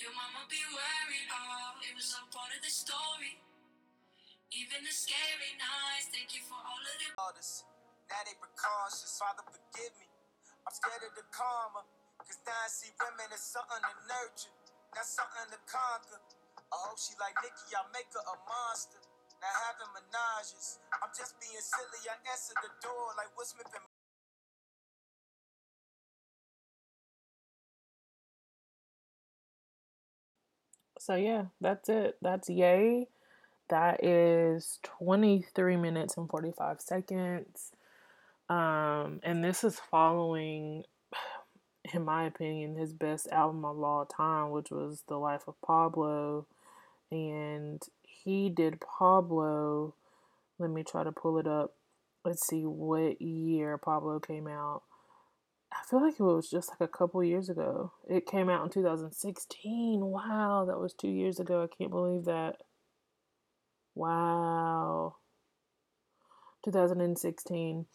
Even 0.00 0.16
some 2.00 2.24
oh, 2.24 2.32
part 2.32 2.48
of 2.56 2.64
the 2.64 2.72
story. 2.72 3.36
Even 4.48 4.80
the 4.80 4.94
scary 4.96 5.52
nights, 5.60 6.08
thank 6.08 6.32
you 6.32 6.40
for 6.48 6.56
all 6.56 6.80
of 6.80 6.96
the 6.96 7.12
Now 8.08 8.24
they 8.24 8.32
precautious, 8.40 9.12
Father 9.20 9.44
forgive 9.44 9.92
me. 10.00 10.08
I'm 10.64 10.72
scared 10.72 11.04
of 11.04 11.12
the 11.20 11.28
karma. 11.28 11.84
Cause 12.24 12.40
now 12.48 12.56
I 12.56 12.72
see 12.72 12.88
women 12.96 13.28
as 13.28 13.44
something 13.44 13.84
to 13.84 13.94
nurture, 14.08 14.56
not 14.96 15.04
something 15.04 15.52
to 15.52 15.60
conquer. 15.68 16.20
I 16.72 16.76
hope 16.88 16.96
she 16.96 17.12
like 17.20 17.36
Nikki, 17.44 17.76
I 17.76 17.84
make 17.92 18.08
her 18.16 18.24
a 18.24 18.36
monster. 18.48 19.04
Now 19.44 19.52
having 19.68 19.92
menages. 20.00 20.80
I'm 20.96 21.12
just 21.12 21.36
being 21.44 21.60
silly, 21.60 22.08
I 22.08 22.16
answer 22.24 22.56
the 22.64 22.72
door 22.80 23.12
like 23.20 23.28
Will 23.36 23.44
Smith 23.44 23.68
and 23.76 23.89
So 31.00 31.14
yeah, 31.14 31.44
that's 31.62 31.88
it. 31.88 32.18
That's 32.20 32.50
Ye. 32.50 33.06
That 33.70 34.04
is 34.04 34.78
23 34.82 35.76
minutes 35.78 36.18
and 36.18 36.28
45 36.28 36.78
seconds. 36.82 37.72
Um, 38.50 39.20
and 39.22 39.42
this 39.42 39.64
is 39.64 39.80
following, 39.90 40.84
in 41.94 42.04
my 42.04 42.24
opinion, 42.24 42.76
his 42.76 42.92
best 42.92 43.28
album 43.28 43.64
of 43.64 43.82
all 43.82 44.04
time, 44.04 44.50
which 44.50 44.70
was 44.70 45.02
The 45.08 45.16
Life 45.16 45.44
of 45.48 45.54
Pablo. 45.62 46.46
And 47.10 47.82
he 48.02 48.50
did 48.50 48.78
Pablo. 48.80 49.94
Let 50.58 50.68
me 50.68 50.84
try 50.84 51.02
to 51.02 51.12
pull 51.12 51.38
it 51.38 51.46
up. 51.46 51.72
Let's 52.26 52.46
see 52.46 52.66
what 52.66 53.22
year 53.22 53.78
Pablo 53.78 54.20
came 54.20 54.46
out. 54.46 54.82
I 55.72 55.84
feel 55.88 56.02
like 56.02 56.14
it 56.14 56.22
was 56.22 56.50
just 56.50 56.70
like 56.70 56.80
a 56.80 56.88
couple 56.88 57.22
years 57.22 57.48
ago. 57.48 57.92
It 58.08 58.26
came 58.26 58.48
out 58.48 58.64
in 58.64 58.70
2016. 58.70 60.00
Wow, 60.00 60.64
that 60.66 60.80
was 60.80 60.92
two 60.92 61.08
years 61.08 61.38
ago. 61.38 61.62
I 61.62 61.74
can't 61.74 61.90
believe 61.90 62.24
that. 62.24 62.56
Wow. 63.94 65.16
2016. 66.64 67.86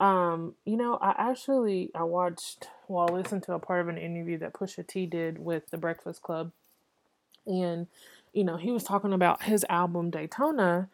Um, 0.00 0.54
you 0.64 0.76
know, 0.76 0.94
I 1.00 1.14
actually 1.30 1.90
I 1.94 2.04
watched 2.04 2.68
well, 2.88 3.08
I 3.08 3.12
listened 3.12 3.42
to 3.44 3.52
a 3.52 3.58
part 3.58 3.80
of 3.80 3.88
an 3.88 3.98
interview 3.98 4.38
that 4.38 4.54
Pusha 4.54 4.86
T 4.86 5.06
did 5.06 5.38
with 5.38 5.70
the 5.70 5.78
Breakfast 5.78 6.22
Club. 6.22 6.52
And, 7.46 7.86
you 8.32 8.44
know, 8.44 8.56
he 8.56 8.70
was 8.70 8.84
talking 8.84 9.12
about 9.12 9.42
his 9.42 9.64
album 9.68 10.10
Daytona 10.10 10.88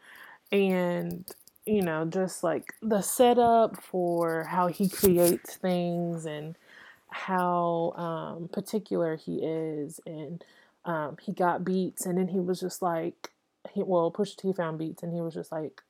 and 0.52 1.24
you 1.66 1.82
know, 1.82 2.04
just 2.04 2.44
like 2.44 2.74
the 2.80 3.02
setup 3.02 3.82
for 3.82 4.44
how 4.44 4.68
he 4.68 4.88
creates 4.88 5.56
things 5.56 6.24
and 6.24 6.56
how 7.08 7.92
um, 7.96 8.48
particular 8.48 9.16
he 9.16 9.38
is. 9.42 10.00
And 10.06 10.44
um, 10.84 11.16
he 11.20 11.32
got 11.32 11.64
beats, 11.64 12.06
and 12.06 12.16
then 12.16 12.28
he 12.28 12.38
was 12.38 12.60
just 12.60 12.80
like, 12.80 13.30
he 13.72 13.82
well 13.82 14.12
Pusha 14.12 14.36
T 14.36 14.52
found 14.52 14.78
beats 14.78 15.02
and 15.02 15.12
he 15.12 15.20
was 15.20 15.34
just 15.34 15.50
like, 15.50 15.82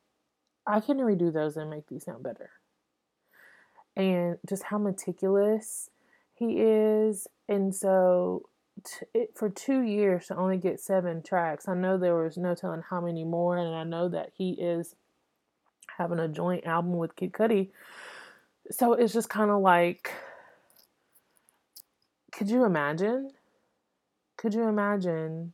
I 0.66 0.80
can 0.80 0.99
redo 0.99 1.33
those 1.33 1.56
and 1.56 1.71
make 1.71 1.87
these 1.88 2.04
sound 2.04 2.23
better. 2.23 2.50
And 3.95 4.38
just 4.49 4.64
how 4.64 4.78
meticulous 4.78 5.90
he 6.35 6.59
is, 6.59 7.26
and 7.49 7.75
so 7.75 8.49
t- 8.85 9.06
it, 9.14 9.30
for 9.35 9.49
two 9.49 9.80
years 9.80 10.26
to 10.26 10.37
only 10.37 10.59
get 10.59 10.80
seven 10.80 11.23
tracks. 11.23 11.66
I 11.66 11.75
know 11.75 11.97
there 11.97 12.14
was 12.14 12.37
no 12.37 12.54
telling 12.54 12.83
how 12.83 13.00
many 13.00 13.25
more, 13.25 13.56
and 13.56 13.75
I 13.75 13.85
know 13.85 14.09
that 14.09 14.33
he 14.37 14.50
is 14.52 14.95
having 15.96 16.18
a 16.18 16.28
joint 16.28 16.66
album 16.66 16.96
with 16.96 17.16
Kid 17.16 17.32
Cudi. 17.32 17.70
So 18.70 18.94
it's 18.94 19.12
just 19.12 19.28
kind 19.28 19.50
of 19.50 19.60
like, 19.60 20.12
could 22.32 22.50
you 22.50 22.64
imagine? 22.64 23.30
Could 24.36 24.54
you 24.54 24.64
imagine 24.68 25.52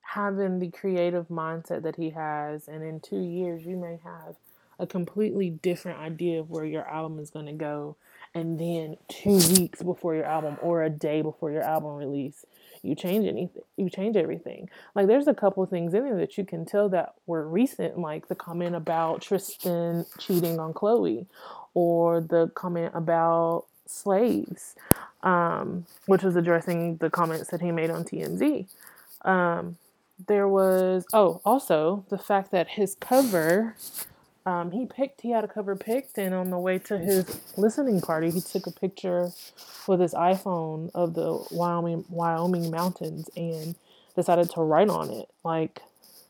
having 0.00 0.58
the 0.58 0.70
creative 0.70 1.28
mindset 1.28 1.82
that 1.82 1.96
he 1.96 2.10
has, 2.10 2.68
and 2.68 2.82
in 2.82 3.00
two 3.00 3.20
years, 3.20 3.64
you 3.64 3.76
may 3.76 3.98
have 4.04 4.36
a 4.78 4.86
completely 4.86 5.50
different 5.50 5.98
idea 5.98 6.40
of 6.40 6.50
where 6.50 6.64
your 6.64 6.88
album 6.88 7.18
is 7.18 7.30
going 7.30 7.46
to 7.46 7.52
go. 7.52 7.96
And 8.34 8.58
then 8.58 8.96
two 9.08 9.38
weeks 9.56 9.82
before 9.82 10.16
your 10.16 10.24
album, 10.24 10.56
or 10.60 10.82
a 10.82 10.90
day 10.90 11.22
before 11.22 11.52
your 11.52 11.62
album 11.62 11.94
release, 11.94 12.44
you 12.84 12.94
change 12.94 13.26
anything. 13.26 13.62
You 13.76 13.88
change 13.90 14.16
everything. 14.16 14.68
Like 14.94 15.06
there's 15.06 15.26
a 15.26 15.34
couple 15.34 15.64
things 15.66 15.94
in 15.94 16.04
there 16.04 16.16
that 16.16 16.36
you 16.36 16.44
can 16.44 16.64
tell 16.64 16.88
that 16.90 17.14
were 17.26 17.48
recent, 17.48 17.98
like 17.98 18.28
the 18.28 18.34
comment 18.34 18.74
about 18.74 19.22
Tristan 19.22 20.06
cheating 20.18 20.60
on 20.60 20.74
Khloe 20.74 21.26
or 21.72 22.20
the 22.20 22.50
comment 22.54 22.92
about 22.94 23.64
slaves, 23.86 24.74
um, 25.22 25.86
which 26.06 26.22
was 26.22 26.36
addressing 26.36 26.98
the 26.98 27.10
comments 27.10 27.48
that 27.50 27.60
he 27.60 27.72
made 27.72 27.90
on 27.90 28.04
TMZ. 28.04 28.66
Um, 29.22 29.76
there 30.28 30.46
was 30.46 31.04
oh 31.12 31.40
also 31.44 32.04
the 32.08 32.18
fact 32.18 32.50
that 32.52 32.68
his 32.68 32.94
cover 32.94 33.74
um, 34.46 34.70
he 34.70 34.86
picked 34.86 35.22
he 35.22 35.30
had 35.30 35.42
a 35.42 35.48
cover 35.48 35.74
picked 35.74 36.18
and 36.18 36.34
on 36.34 36.50
the 36.50 36.58
way 36.58 36.78
to 36.78 36.98
his 36.98 37.40
listening 37.56 38.00
party 38.00 38.30
he 38.30 38.40
took 38.40 38.66
a 38.66 38.70
picture 38.70 39.32
with 39.88 40.00
his 40.00 40.14
iphone 40.14 40.90
of 40.94 41.14
the 41.14 41.44
wyoming 41.50 42.04
wyoming 42.08 42.70
mountains 42.70 43.28
and 43.36 43.74
decided 44.14 44.48
to 44.50 44.60
write 44.60 44.88
on 44.88 45.10
it 45.10 45.28
like 45.44 45.80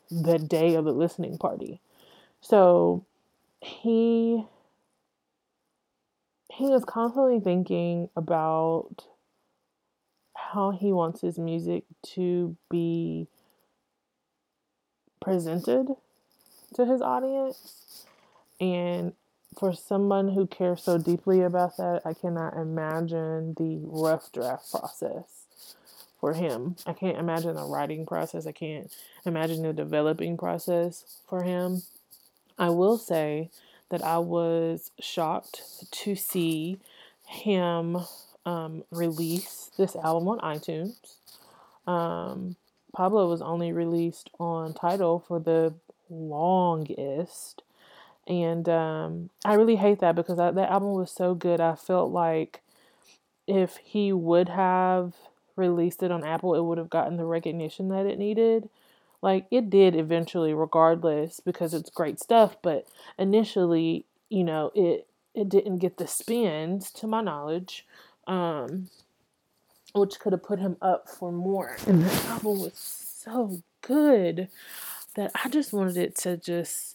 the 0.09 0.37
day 0.37 0.75
of 0.75 0.85
the 0.85 0.91
listening 0.91 1.37
party 1.37 1.79
so 2.41 3.05
he 3.61 4.43
he 6.51 6.71
is 6.71 6.85
constantly 6.85 7.39
thinking 7.39 8.09
about 8.15 9.05
how 10.55 10.71
he 10.71 10.93
wants 10.93 11.19
his 11.19 11.37
music 11.37 11.83
to 12.01 12.55
be 12.69 13.27
presented 15.19 15.87
to 16.73 16.85
his 16.85 17.01
audience. 17.01 18.05
And 18.61 19.13
for 19.57 19.73
someone 19.73 20.29
who 20.29 20.47
cares 20.47 20.83
so 20.83 20.97
deeply 20.97 21.41
about 21.41 21.77
that, 21.77 22.01
I 22.05 22.13
cannot 22.13 22.55
imagine 22.55 23.53
the 23.57 23.79
rough 23.81 24.31
draft 24.31 24.71
process 24.71 25.45
for 26.19 26.33
him. 26.33 26.75
I 26.85 26.93
can't 26.93 27.17
imagine 27.17 27.55
the 27.55 27.65
writing 27.65 28.05
process. 28.05 28.47
I 28.47 28.51
can't 28.51 28.91
imagine 29.25 29.61
the 29.61 29.73
developing 29.73 30.37
process 30.37 31.21
for 31.29 31.43
him. 31.43 31.83
I 32.57 32.69
will 32.69 32.97
say 32.97 33.49
that 33.89 34.03
I 34.03 34.17
was 34.17 34.91
shocked 34.99 35.91
to 35.91 36.15
see 36.15 36.79
him 37.27 37.97
um, 38.45 38.83
release 38.91 39.71
this 39.77 39.95
album 39.95 40.27
on 40.27 40.39
iTunes. 40.39 40.95
Um, 41.87 42.55
Pablo 42.93 43.29
was 43.29 43.41
only 43.41 43.71
released 43.71 44.29
on 44.39 44.73
Tidal 44.73 45.19
for 45.19 45.39
the 45.39 45.73
longest. 46.09 47.61
And 48.27 48.67
um, 48.67 49.29
I 49.43 49.53
really 49.53 49.75
hate 49.75 49.99
that 49.99 50.15
because 50.15 50.37
that 50.37 50.57
album 50.57 50.93
was 50.93 51.11
so 51.11 51.35
good. 51.35 51.61
I 51.61 51.75
felt 51.75 52.11
like 52.11 52.61
if 53.47 53.77
he 53.77 54.11
would 54.11 54.49
have 54.49 55.13
released 55.55 56.01
it 56.03 56.11
on 56.11 56.23
Apple, 56.23 56.55
it 56.55 56.63
would 56.63 56.77
have 56.77 56.89
gotten 56.89 57.17
the 57.17 57.25
recognition 57.25 57.89
that 57.89 58.05
it 58.05 58.17
needed. 58.17 58.69
Like 59.21 59.45
it 59.51 59.69
did 59.69 59.95
eventually, 59.95 60.53
regardless, 60.53 61.39
because 61.39 61.73
it's 61.73 61.89
great 61.89 62.19
stuff. 62.19 62.57
But 62.61 62.87
initially, 63.17 64.05
you 64.29 64.43
know, 64.43 64.71
it 64.75 65.07
it 65.33 65.49
didn't 65.49 65.79
get 65.79 65.97
the 65.97 66.07
spins, 66.07 66.91
to 66.91 67.07
my 67.07 67.21
knowledge, 67.21 67.85
um, 68.27 68.89
which 69.93 70.19
could 70.19 70.31
have 70.31 70.43
put 70.43 70.59
him 70.59 70.77
up 70.81 71.09
for 71.09 71.31
more. 71.31 71.77
And 71.87 72.03
the 72.03 72.13
album 72.27 72.59
was 72.59 72.73
so 72.75 73.61
good 73.81 74.47
that 75.15 75.31
I 75.43 75.49
just 75.49 75.73
wanted 75.73 75.97
it 75.97 76.15
to 76.17 76.37
just 76.37 76.94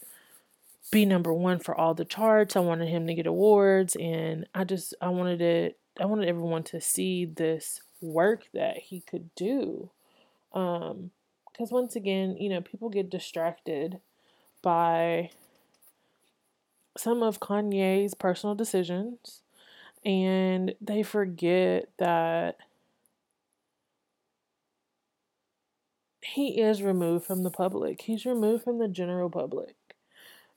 be 0.91 1.07
number 1.07 1.33
one 1.33 1.59
for 1.59 1.75
all 1.75 1.95
the 1.95 2.05
charts. 2.05 2.57
I 2.57 2.61
wanted 2.61 2.89
him 2.89 3.07
to 3.07 3.15
get 3.15 3.27
awards, 3.27 3.97
and 3.97 4.47
I 4.55 4.65
just 4.65 4.95
I 5.01 5.09
wanted 5.09 5.41
it. 5.41 5.79
I 6.01 6.07
wanted 6.07 6.29
everyone 6.29 6.63
to 6.65 6.81
see 6.81 7.25
this 7.25 7.81
work 8.01 8.45
that 8.55 8.79
he 8.79 9.01
could 9.01 9.35
do. 9.35 9.91
Um, 10.53 11.11
because 11.53 11.71
once 11.71 11.95
again, 11.95 12.37
you 12.39 12.49
know, 12.49 12.61
people 12.61 12.89
get 12.89 13.11
distracted 13.11 14.01
by 14.63 15.31
some 16.97 17.23
of 17.23 17.41
Kanye's 17.41 18.15
personal 18.15 18.55
decisions 18.55 19.43
and 20.05 20.75
they 20.81 21.03
forget 21.03 21.91
that 21.99 22.57
he 26.23 26.61
is 26.61 26.83
removed 26.83 27.27
from 27.27 27.43
the 27.43 27.51
public. 27.51 28.03
He's 28.03 28.25
removed 28.25 28.65
from 28.65 28.79
the 28.79 28.89
general 28.89 29.29
public. 29.29 29.75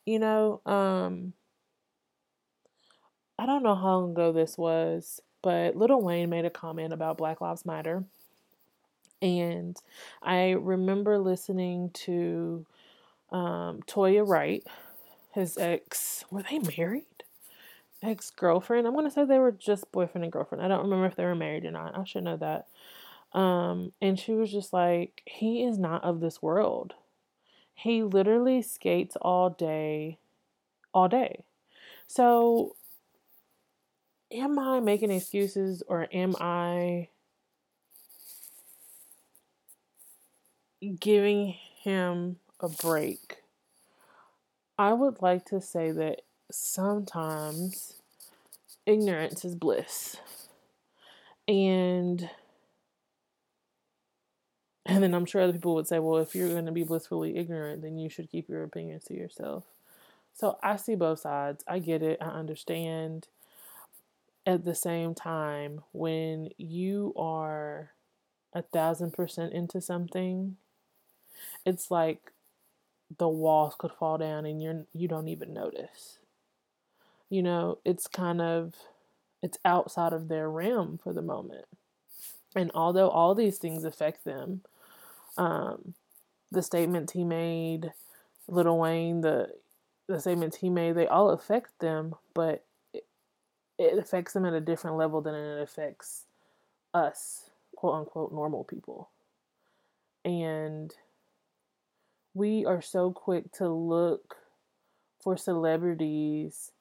You 0.05 0.19
know, 0.19 0.61
um 0.65 1.33
I 3.37 3.45
don't 3.45 3.63
know 3.63 3.75
how 3.75 3.99
long 3.99 4.11
ago 4.11 4.31
this 4.31 4.57
was, 4.57 5.21
but 5.41 5.75
Lil 5.75 6.01
Wayne 6.01 6.29
made 6.29 6.45
a 6.45 6.49
comment 6.49 6.93
about 6.93 7.17
Black 7.17 7.41
Lives 7.41 7.65
Matter. 7.65 8.03
And 9.21 9.77
I 10.21 10.51
remember 10.51 11.17
listening 11.17 11.91
to 11.93 12.65
um, 13.31 13.81
Toya 13.87 14.27
Wright, 14.27 14.63
his 15.33 15.57
ex. 15.57 16.25
Were 16.29 16.43
they 16.43 16.59
married? 16.77 17.05
Ex 18.01 18.31
girlfriend. 18.31 18.85
I'm 18.87 18.95
gonna 18.95 19.11
say 19.11 19.25
they 19.25 19.39
were 19.39 19.51
just 19.51 19.91
boyfriend 19.91 20.25
and 20.25 20.33
girlfriend. 20.33 20.63
I 20.63 20.67
don't 20.67 20.83
remember 20.83 21.05
if 21.05 21.15
they 21.15 21.25
were 21.25 21.35
married 21.35 21.65
or 21.65 21.71
not. 21.71 21.97
I 21.97 22.03
should 22.03 22.23
know 22.25 22.37
that. 22.37 22.67
Um, 23.37 23.93
and 24.01 24.19
she 24.19 24.33
was 24.33 24.51
just 24.51 24.73
like, 24.73 25.23
he 25.25 25.63
is 25.63 25.79
not 25.79 26.03
of 26.03 26.19
this 26.19 26.41
world. 26.41 26.93
He 27.73 28.03
literally 28.03 28.61
skates 28.61 29.15
all 29.21 29.49
day, 29.49 30.17
all 30.93 31.07
day. 31.07 31.43
So, 32.07 32.75
am 34.31 34.59
I 34.59 34.79
making 34.79 35.11
excuses 35.11 35.83
or 35.87 36.07
am 36.11 36.35
I 36.39 37.09
giving 40.99 41.55
him 41.81 42.37
a 42.59 42.69
break? 42.69 43.37
I 44.77 44.93
would 44.93 45.21
like 45.21 45.45
to 45.45 45.61
say 45.61 45.91
that 45.91 46.21
sometimes 46.51 47.95
ignorance 48.85 49.45
is 49.45 49.55
bliss. 49.55 50.17
And 51.47 52.29
and 54.85 55.01
then 55.01 55.13
I'm 55.13 55.25
sure 55.25 55.41
other 55.41 55.53
people 55.53 55.75
would 55.75 55.87
say, 55.87 55.99
well, 55.99 56.17
if 56.17 56.35
you're 56.35 56.49
going 56.49 56.65
to 56.65 56.71
be 56.71 56.83
blissfully 56.83 57.37
ignorant, 57.37 57.81
then 57.81 57.97
you 57.97 58.09
should 58.09 58.29
keep 58.29 58.49
your 58.49 58.63
opinions 58.63 59.05
to 59.05 59.13
yourself. 59.13 59.63
So 60.33 60.57
I 60.61 60.75
see 60.75 60.95
both 60.95 61.19
sides. 61.19 61.63
I 61.67 61.79
get 61.79 62.01
it. 62.01 62.17
I 62.21 62.27
understand. 62.27 63.27
At 64.45 64.65
the 64.65 64.75
same 64.75 65.15
time, 65.15 65.83
when 65.93 66.49
you 66.57 67.13
are 67.15 67.91
a 68.51 68.61
thousand 68.61 69.13
percent 69.13 69.53
into 69.53 69.79
something, 69.79 70.57
it's 71.65 71.89
like 71.89 72.33
the 73.17 73.29
walls 73.29 73.75
could 73.77 73.91
fall 73.91 74.17
down 74.17 74.45
and 74.45 74.61
you're 74.61 74.85
you 74.93 75.07
don't 75.07 75.29
even 75.29 75.53
notice. 75.53 76.17
You 77.29 77.41
know, 77.41 77.79
it's 77.85 78.07
kind 78.07 78.41
of 78.41 78.73
it's 79.41 79.57
outside 79.63 80.11
of 80.11 80.27
their 80.27 80.49
realm 80.49 80.99
for 81.01 81.13
the 81.13 81.21
moment. 81.21 81.65
And 82.55 82.69
although 82.73 83.09
all 83.09 83.33
these 83.33 83.57
things 83.57 83.83
affect 83.83 84.25
them, 84.25 84.61
um, 85.37 85.93
the 86.51 86.61
statements 86.61 87.13
he 87.13 87.23
made, 87.23 87.91
Lil 88.47 88.77
Wayne, 88.77 89.21
the 89.21 89.49
the 90.07 90.19
statements 90.19 90.57
he 90.57 90.69
made, 90.69 90.95
they 90.95 91.07
all 91.07 91.29
affect 91.29 91.79
them, 91.79 92.13
but 92.33 92.65
it, 92.93 93.05
it 93.79 93.97
affects 93.97 94.33
them 94.33 94.45
at 94.45 94.53
a 94.53 94.59
different 94.59 94.97
level 94.97 95.21
than 95.21 95.33
it 95.33 95.61
affects 95.61 96.25
us, 96.93 97.49
quote 97.75 97.95
unquote, 97.95 98.33
normal 98.33 98.63
people. 98.63 99.09
And 100.25 100.93
we 102.33 102.65
are 102.65 102.81
so 102.81 103.11
quick 103.11 103.51
to 103.53 103.69
look 103.69 104.35
for 105.21 105.37
celebrities 105.37 106.71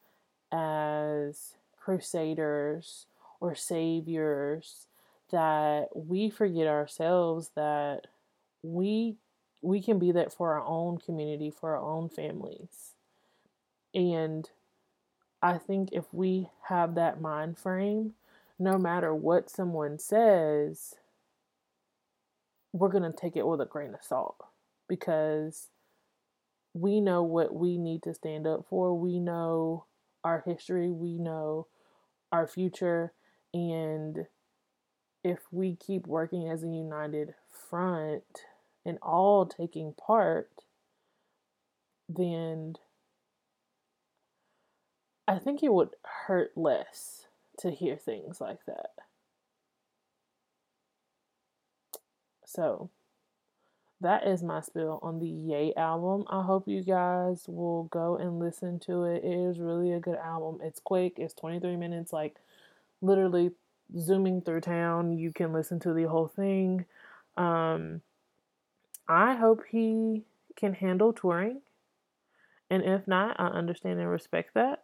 as 0.50 1.54
crusaders 1.78 3.06
or 3.40 3.54
saviors 3.54 4.86
that 5.30 5.88
we 5.94 6.28
forget 6.28 6.66
ourselves 6.66 7.50
that 7.54 8.06
we 8.62 9.16
we 9.60 9.80
can 9.80 9.98
be 9.98 10.10
that 10.12 10.32
for 10.32 10.54
our 10.54 10.64
own 10.66 10.98
community, 10.98 11.50
for 11.50 11.76
our 11.76 11.82
own 11.82 12.08
families. 12.08 12.94
And 13.94 14.48
I 15.40 15.58
think 15.58 15.90
if 15.92 16.04
we 16.12 16.48
have 16.68 16.96
that 16.96 17.20
mind 17.20 17.58
frame, 17.58 18.14
no 18.58 18.76
matter 18.78 19.14
what 19.14 19.48
someone 19.48 19.98
says, 19.98 20.94
we're 22.72 22.88
going 22.88 23.10
to 23.10 23.16
take 23.16 23.36
it 23.36 23.46
with 23.46 23.60
a 23.60 23.66
grain 23.66 23.94
of 23.94 24.02
salt 24.02 24.36
because 24.88 25.68
we 26.74 27.00
know 27.00 27.22
what 27.22 27.54
we 27.54 27.78
need 27.78 28.02
to 28.02 28.14
stand 28.14 28.46
up 28.46 28.66
for. 28.68 28.98
We 28.98 29.20
know 29.20 29.84
our 30.24 30.42
history, 30.46 30.90
we 30.90 31.18
know 31.18 31.66
our 32.30 32.46
future, 32.46 33.12
and 33.52 34.26
if 35.22 35.40
we 35.50 35.76
keep 35.76 36.06
working 36.06 36.48
as 36.48 36.62
a 36.62 36.68
united 36.68 37.34
front, 37.50 38.24
and 38.84 38.98
all 39.02 39.46
taking 39.46 39.94
part, 39.94 40.50
then 42.08 42.74
I 45.26 45.38
think 45.38 45.62
it 45.62 45.72
would 45.72 45.90
hurt 46.26 46.52
less 46.56 47.26
to 47.58 47.70
hear 47.70 47.96
things 47.96 48.40
like 48.40 48.64
that. 48.66 48.90
So, 52.44 52.90
that 54.02 54.26
is 54.26 54.42
my 54.42 54.60
spill 54.60 54.98
on 55.00 55.20
the 55.20 55.28
Ye 55.28 55.72
album. 55.76 56.24
I 56.28 56.42
hope 56.42 56.66
you 56.66 56.82
guys 56.82 57.44
will 57.46 57.84
go 57.84 58.16
and 58.16 58.40
listen 58.40 58.80
to 58.80 59.04
it. 59.04 59.22
It 59.24 59.32
is 59.32 59.60
really 59.60 59.92
a 59.92 60.00
good 60.00 60.18
album. 60.18 60.58
It's 60.62 60.80
quick, 60.80 61.14
it's 61.18 61.34
23 61.34 61.76
minutes, 61.76 62.12
like 62.12 62.36
literally 63.00 63.52
zooming 63.96 64.42
through 64.42 64.62
town. 64.62 65.12
You 65.16 65.32
can 65.32 65.52
listen 65.52 65.78
to 65.80 65.94
the 65.94 66.08
whole 66.08 66.26
thing. 66.26 66.84
Um, 67.36 68.02
I 69.08 69.34
hope 69.34 69.62
he 69.70 70.24
can 70.56 70.74
handle 70.74 71.12
touring. 71.12 71.60
And 72.70 72.82
if 72.82 73.06
not, 73.06 73.38
I 73.38 73.46
understand 73.48 74.00
and 74.00 74.08
respect 74.08 74.54
that. 74.54 74.82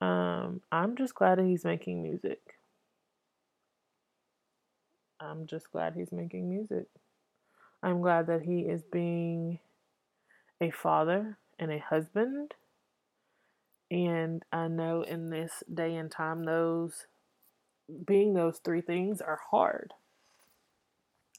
Um, 0.00 0.62
I'm 0.70 0.96
just 0.96 1.14
glad 1.14 1.38
that 1.38 1.44
he's 1.44 1.64
making 1.64 2.02
music. 2.02 2.40
I'm 5.20 5.46
just 5.46 5.70
glad 5.72 5.94
he's 5.94 6.12
making 6.12 6.48
music. 6.48 6.86
I'm 7.82 8.00
glad 8.00 8.28
that 8.28 8.42
he 8.42 8.60
is 8.60 8.82
being 8.82 9.58
a 10.60 10.70
father 10.70 11.36
and 11.58 11.72
a 11.72 11.78
husband. 11.78 12.54
And 13.90 14.44
I 14.52 14.68
know 14.68 15.02
in 15.02 15.30
this 15.30 15.62
day 15.72 15.96
and 15.96 16.10
time, 16.10 16.44
those 16.44 17.06
being 18.06 18.34
those 18.34 18.58
three 18.58 18.80
things 18.82 19.20
are 19.20 19.40
hard. 19.50 19.92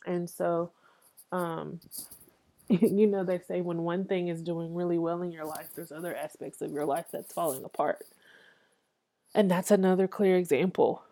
And 0.06 0.30
so 0.30 0.72
um, 1.32 1.80
you 2.70 3.08
know, 3.08 3.24
they 3.24 3.40
say 3.40 3.62
when 3.62 3.84
one 3.84 4.06
thing 4.06 4.28
is 4.28 4.42
doing 4.42 4.74
really 4.74 4.98
well 4.98 5.22
in 5.22 5.32
your 5.32 5.46
life, 5.46 5.70
there's 5.76 5.92
other 5.92 6.16
aspects 6.16 6.62
of 6.62 6.72
your 6.72 6.86
life 6.86 7.06
that's 7.12 7.34
falling 7.34 7.64
apart. 7.64 8.06
And 9.34 9.50
that's 9.50 9.72
another 9.72 10.08
clear 10.08 10.38
example. 10.38 11.04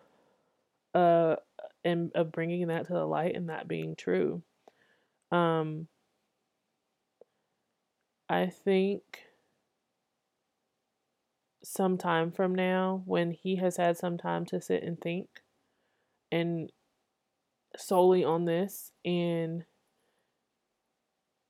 Uh, 0.94 1.36
and 1.84 2.10
of 2.14 2.32
bringing 2.32 2.66
that 2.68 2.86
to 2.86 2.92
the 2.92 3.06
light 3.06 3.34
and 3.34 3.48
that 3.48 3.68
being 3.68 3.94
true. 3.96 4.42
Um, 5.30 5.88
I 8.28 8.46
think 8.46 9.02
some 11.62 11.98
time 11.98 12.30
from 12.30 12.54
now, 12.54 13.02
when 13.04 13.32
he 13.32 13.56
has 13.56 13.76
had 13.76 13.96
some 13.96 14.16
time 14.16 14.44
to 14.46 14.60
sit 14.60 14.82
and 14.82 15.00
think 15.00 15.28
and 16.30 16.70
solely 17.76 18.24
on 18.24 18.44
this, 18.44 18.92
and 19.04 19.64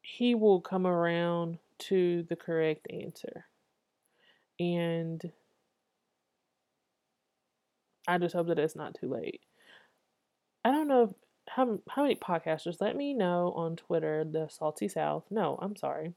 he 0.08 0.34
will 0.34 0.60
come 0.60 0.86
around 0.86 1.58
to 1.78 2.22
the 2.30 2.36
correct 2.36 2.86
answer. 2.90 3.44
And 4.58 5.20
I 8.08 8.16
just 8.16 8.34
hope 8.34 8.46
that 8.46 8.58
it's 8.58 8.74
not 8.74 8.96
too 8.98 9.08
late. 9.08 9.42
I 10.64 10.72
don't 10.72 10.88
know 10.88 11.02
if, 11.02 11.10
how 11.50 11.78
how 11.90 12.02
many 12.02 12.16
podcasters. 12.16 12.80
Let 12.80 12.96
me 12.96 13.12
know 13.12 13.52
on 13.54 13.76
Twitter, 13.76 14.24
the 14.24 14.48
Salty 14.48 14.88
South. 14.88 15.24
No, 15.30 15.58
I'm 15.60 15.76
sorry. 15.76 16.14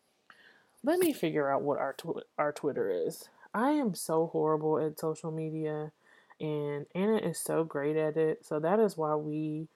Let 0.84 1.00
me 1.00 1.12
figure 1.12 1.52
out 1.52 1.62
what 1.62 1.78
our 1.78 1.94
tw- 1.94 2.26
our 2.38 2.54
Twitter 2.54 2.90
is. 2.90 3.30
I 3.54 3.72
am 3.72 3.94
so 3.94 4.28
horrible 4.28 4.80
at 4.80 5.00
social 5.00 5.32
media, 5.32 5.92
and 6.40 6.86
Anna 6.96 7.18
is 7.18 7.40
so 7.40 7.66
great 7.66 7.98
at 7.98 8.16
it. 8.16 8.46
So 8.46 8.58
that 8.62 8.80
is 8.80 8.96
why 8.96 9.16
we 9.16 9.68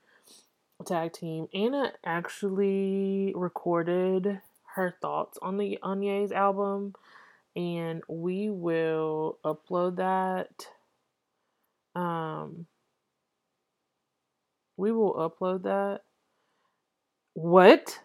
tag 0.84 1.14
team. 1.14 1.48
Anna 1.54 1.94
actually 2.04 3.34
recorded 3.36 4.42
her 4.76 4.96
thoughts 5.02 5.38
on 5.42 5.58
the 5.58 5.80
Anye's 5.84 6.32
album, 6.32 6.94
and 7.56 8.04
we 8.10 8.50
will 8.50 9.40
upload 9.46 9.98
that. 9.98 10.68
Um, 12.00 12.66
we 14.78 14.92
will 14.92 15.14
upload 15.14 15.64
that. 15.64 16.02
What? 17.34 18.00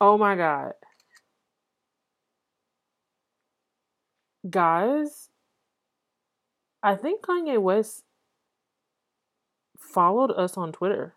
Oh 0.00 0.18
my 0.18 0.36
god. 0.36 0.72
Guys, 4.48 5.30
I 6.82 6.96
think 6.96 7.22
Kanye 7.22 7.58
West 7.60 8.03
followed 9.94 10.32
us 10.32 10.56
on 10.56 10.72
Twitter. 10.72 11.14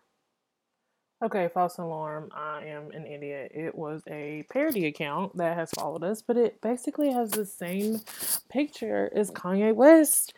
Okay, 1.20 1.48
false 1.52 1.78
alarm. 1.78 2.30
I 2.32 2.62
am 2.66 2.92
an 2.92 3.04
idiot. 3.04 3.50
It 3.52 3.74
was 3.74 4.04
a 4.08 4.44
parody 4.50 4.86
account 4.86 5.36
that 5.36 5.56
has 5.56 5.72
followed 5.72 6.04
us, 6.04 6.22
but 6.22 6.36
it 6.36 6.60
basically 6.60 7.10
has 7.10 7.32
the 7.32 7.44
same 7.44 8.00
picture 8.48 9.10
as 9.12 9.32
Kanye 9.32 9.74
West. 9.74 10.32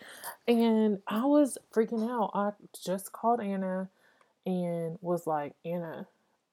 And 0.49 1.01
I 1.07 1.27
was 1.27 1.59
freaking 1.75 2.11
out. 2.11 2.31
I 2.33 2.53
just 2.83 3.13
called 3.13 3.43
Anna 3.43 3.91
and 4.47 4.99
was 5.03 5.27
like, 5.27 5.53
Anna, 5.67 6.07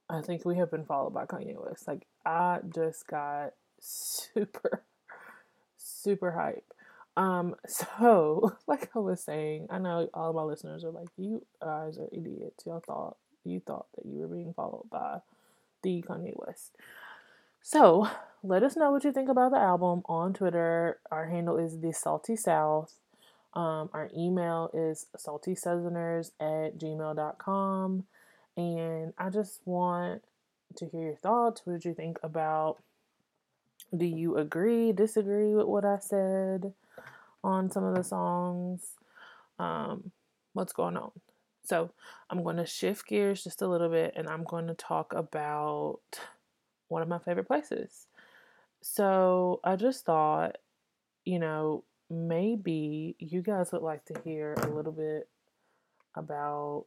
I 0.10 0.22
think 0.22 0.44
we 0.44 0.58
have 0.58 0.72
been 0.72 0.84
followed 0.84 1.14
by 1.14 1.26
Kanye 1.26 1.56
West. 1.66 1.88
Like, 1.88 2.06
I 2.26 2.60
just 2.76 3.08
got 3.08 3.54
super, 3.80 4.84
super 5.78 6.32
hype. 6.32 6.74
Um, 7.18 7.56
so 7.68 8.56
like 8.68 8.90
I 8.96 9.00
was 9.00 9.22
saying, 9.22 9.68
I 9.70 9.80
know 9.80 10.08
all 10.14 10.30
of 10.30 10.36
my 10.36 10.44
listeners 10.44 10.86
are 10.86 10.92
like, 10.92 11.10
you 11.18 11.46
guys 11.62 11.98
are 11.98 12.08
idiots. 12.14 12.66
Y'all 12.66 12.84
thought 12.86 13.18
you 13.44 13.60
thought 13.60 13.88
that 13.96 14.06
you 14.06 14.20
were 14.20 14.28
being 14.28 14.54
followed 14.54 14.90
by 14.90 15.20
the 15.82 16.04
Kanye 16.08 16.34
West. 16.36 16.76
So 17.62 18.08
let 18.44 18.64
us 18.64 18.76
know 18.76 18.92
what 18.92 19.04
you 19.04 19.12
think 19.12 19.30
about 19.30 19.52
the 19.52 19.58
album 19.58 20.04
on 20.06 20.34
Twitter. 20.34 21.00
Our 21.12 21.28
handle 21.28 21.58
is 21.58 21.80
the 21.80 21.92
Salty 21.92 22.36
South. 22.36 22.94
Um, 23.54 23.90
our 23.94 24.10
email 24.16 24.70
is 24.74 25.08
saltysoutherners 25.18 26.32
at 26.40 26.78
gmail.com. 26.78 28.04
And 28.56 29.14
I 29.18 29.30
just 29.30 29.62
want 29.66 30.24
to 30.76 30.86
hear 30.88 31.06
your 31.08 31.16
thoughts. 31.16 31.62
What 31.64 31.74
did 31.74 31.86
you 31.86 31.94
think 31.94 32.20
about? 32.22 32.78
Do 33.96 34.06
you 34.06 34.38
agree, 34.38 34.92
disagree 34.92 35.54
with 35.54 35.68
what 35.68 35.86
I 35.86 35.98
said 36.00 36.74
on 37.48 37.72
some 37.72 37.84
of 37.84 37.96
the 37.96 38.04
songs? 38.04 38.82
Um, 39.60 40.12
what's 40.54 40.74
going 40.74 40.98
on? 40.98 41.12
So 41.64 41.92
I'm 42.30 42.44
going 42.44 42.58
to 42.58 42.66
shift 42.66 43.08
gears 43.08 43.44
just 43.44 43.62
a 43.62 43.68
little 43.68 43.90
bit 43.90 44.14
and 44.16 44.30
I'm 44.30 44.44
going 44.44 44.68
to 44.68 44.74
talk 44.74 45.14
about 45.14 46.00
one 46.88 47.02
of 47.02 47.08
my 47.08 47.20
favorite 47.20 47.48
places. 47.48 48.08
So 48.82 49.60
I 49.64 49.76
just 49.76 50.06
thought, 50.06 50.58
you 51.26 51.40
know, 51.40 51.84
maybe 52.10 53.16
you 53.20 53.42
guys 53.42 53.72
would 53.72 53.82
like 53.82 54.06
to 54.06 54.22
hear 54.24 54.54
a 54.54 54.68
little 54.68 54.94
bit 54.94 55.28
about, 56.16 56.86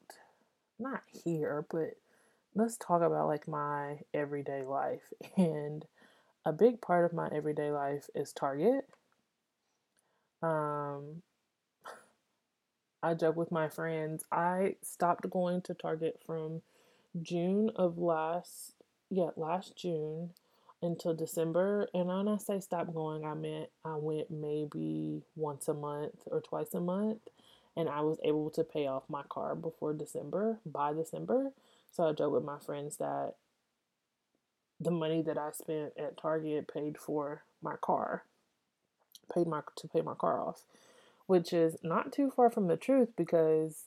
not 0.78 1.02
here, 1.12 1.66
but 1.70 1.96
let's 2.54 2.76
talk 2.78 3.02
about 3.02 3.26
like 3.26 3.46
my 3.48 3.98
everyday 4.14 4.62
life. 4.62 5.02
And 5.36 5.84
a 6.44 6.52
big 6.52 6.80
part 6.80 7.04
of 7.04 7.12
my 7.12 7.28
everyday 7.32 7.70
life 7.70 8.08
is 8.14 8.32
Target. 8.32 8.88
Um, 10.42 11.22
I 13.02 13.14
joke 13.14 13.36
with 13.36 13.50
my 13.50 13.68
friends. 13.68 14.24
I 14.30 14.76
stopped 14.82 15.28
going 15.30 15.62
to 15.62 15.74
Target 15.74 16.20
from 16.24 16.62
June 17.20 17.70
of 17.76 17.98
last, 17.98 18.74
yeah, 19.10 19.30
last 19.36 19.76
June 19.76 20.30
until 20.82 21.14
December. 21.14 21.88
And 21.94 22.08
when 22.08 22.28
I 22.28 22.36
say 22.36 22.60
stop 22.60 22.92
going, 22.92 23.24
I 23.24 23.34
meant 23.34 23.68
I 23.84 23.96
went 23.96 24.30
maybe 24.30 25.22
once 25.36 25.68
a 25.68 25.74
month 25.74 26.22
or 26.26 26.40
twice 26.40 26.74
a 26.74 26.80
month. 26.80 27.20
And 27.76 27.88
I 27.88 28.00
was 28.00 28.18
able 28.24 28.50
to 28.50 28.64
pay 28.64 28.86
off 28.86 29.04
my 29.08 29.22
car 29.28 29.54
before 29.54 29.92
December, 29.94 30.58
by 30.66 30.92
December. 30.92 31.52
So 31.92 32.08
I 32.08 32.12
joke 32.12 32.32
with 32.32 32.44
my 32.44 32.58
friends 32.58 32.96
that 32.96 33.34
the 34.80 34.90
money 34.90 35.22
that 35.22 35.38
I 35.38 35.50
spent 35.52 35.92
at 35.98 36.16
Target 36.16 36.68
paid 36.72 36.98
for 36.98 37.42
my 37.62 37.76
car, 37.76 38.24
paid 39.32 39.46
my 39.46 39.60
to 39.76 39.88
pay 39.88 40.00
my 40.00 40.14
car 40.14 40.40
off 40.40 40.62
which 41.30 41.52
is 41.52 41.76
not 41.84 42.12
too 42.12 42.28
far 42.28 42.50
from 42.50 42.66
the 42.66 42.76
truth 42.76 43.10
because 43.16 43.84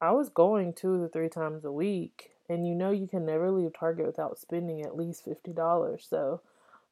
I 0.00 0.12
was 0.12 0.28
going 0.28 0.72
two 0.72 0.96
to 1.02 1.08
three 1.08 1.28
times 1.28 1.64
a 1.64 1.72
week, 1.72 2.30
and 2.48 2.64
you 2.64 2.72
know 2.72 2.92
you 2.92 3.08
can 3.08 3.26
never 3.26 3.50
leave 3.50 3.72
Target 3.76 4.06
without 4.06 4.38
spending 4.38 4.82
at 4.82 4.96
least 4.96 5.24
fifty 5.24 5.52
dollars. 5.52 6.06
So, 6.08 6.40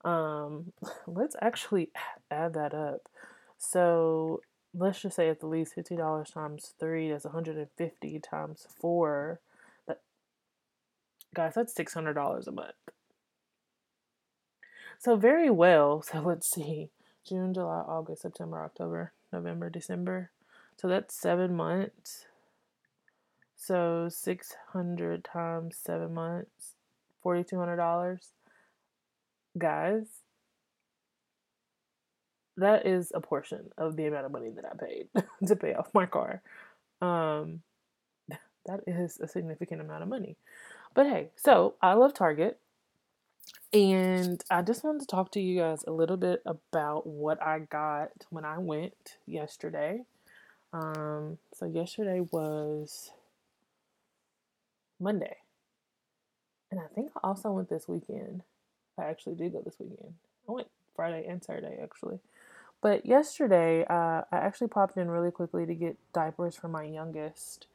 um, 0.05 0.73
let's 1.07 1.37
actually 1.41 1.91
add 2.33 2.55
that 2.55 2.75
up. 2.75 3.09
So 3.59 4.41
let's 4.75 5.03
just 5.03 5.15
say 5.15 5.29
at 5.29 5.39
the 5.39 5.47
least 5.47 5.75
fifty 5.75 5.95
dollars 5.95 6.31
times 6.31 6.75
three, 6.81 7.09
that's 7.09 7.25
one 7.25 7.35
hundred 7.35 7.57
and 7.57 7.69
fifty 7.79 8.19
times 8.19 8.67
four. 8.81 9.39
That 9.87 10.01
guys, 11.33 11.55
that's 11.55 11.73
six 11.73 11.95
hundred 11.95 12.15
dollars 12.15 12.49
a 12.49 12.53
month. 12.53 12.75
So 14.99 15.15
very 15.15 15.49
well. 15.49 16.03
So 16.13 16.21
let's 16.23 16.51
see. 16.51 16.91
June, 17.27 17.53
July, 17.53 17.83
August, 17.87 18.23
September, 18.23 18.63
October, 18.63 19.13
November, 19.33 19.71
December. 19.71 20.31
So 20.81 20.89
that's 20.89 21.15
seven 21.15 21.55
months. 21.55 22.27
So 23.57 24.09
600 24.11 25.25
times 25.25 25.77
seven 25.83 26.15
months, 26.15 26.75
$4,200. 27.25 28.19
Guys, 29.59 30.07
that 32.57 32.87
is 32.87 33.11
a 33.15 33.21
portion 33.21 33.71
of 33.77 33.97
the 33.97 34.07
amount 34.07 34.27
of 34.27 34.33
money 34.33 34.51
that 34.51 34.65
I 34.65 34.77
paid 34.77 35.09
to 35.47 35.57
pay 35.57 35.75
off 35.75 35.89
my 35.95 36.07
car. 36.07 36.43
Um, 37.01 37.63
that 38.67 38.81
is 38.87 39.19
a 39.21 39.29
significant 39.29 39.81
amount 39.81 40.03
of 40.03 40.09
money. 40.09 40.37
But 40.95 41.07
hey, 41.07 41.31
so 41.37 41.75
I 41.81 41.95
love 41.95 42.15
Target. 42.15 42.59
And 43.73 44.43
I 44.51 44.63
just 44.63 44.85
wanted 44.85 45.01
to 45.01 45.07
talk 45.07 45.33
to 45.33 45.41
you 45.41 45.61
guys 45.61 45.85
a 45.87 45.93
little 45.93 46.17
bit 46.17 46.43
about 46.47 47.07
what 47.07 47.43
I 47.43 47.61
got 47.61 48.11
when 48.31 48.45
I 48.45 48.59
went 48.59 49.17
yesterday. 49.27 50.03
Um, 50.73 51.39
so 51.55 51.67
yesterday 51.67 52.21
was 52.31 53.11
Monday. 55.01 55.37
And 56.71 56.81
I 56.81 56.87
think 56.95 57.11
I 57.17 57.29
also 57.29 57.53
went 57.53 57.69
this 57.69 57.89
weekend. 57.89 58.43
I 58.99 59.05
actually 59.05 59.35
did 59.35 59.53
go 59.53 59.63
this 59.63 59.77
weekend. 59.79 60.15
I 60.49 60.53
went 60.53 60.69
Friday 60.95 61.27
and 61.29 61.43
Saturday 61.43 61.79
actually. 61.83 62.19
But 62.83 63.07
yesterday, 63.07 63.85
uh, 63.89 64.23
I 64.31 64.37
actually 64.37 64.69
popped 64.69 64.97
in 64.97 65.11
really 65.11 65.31
quickly 65.31 65.67
to 65.67 65.75
get 65.75 65.97
diapers 66.13 66.57
for 66.57 66.69
my 66.69 66.85
youngest. 66.85 67.67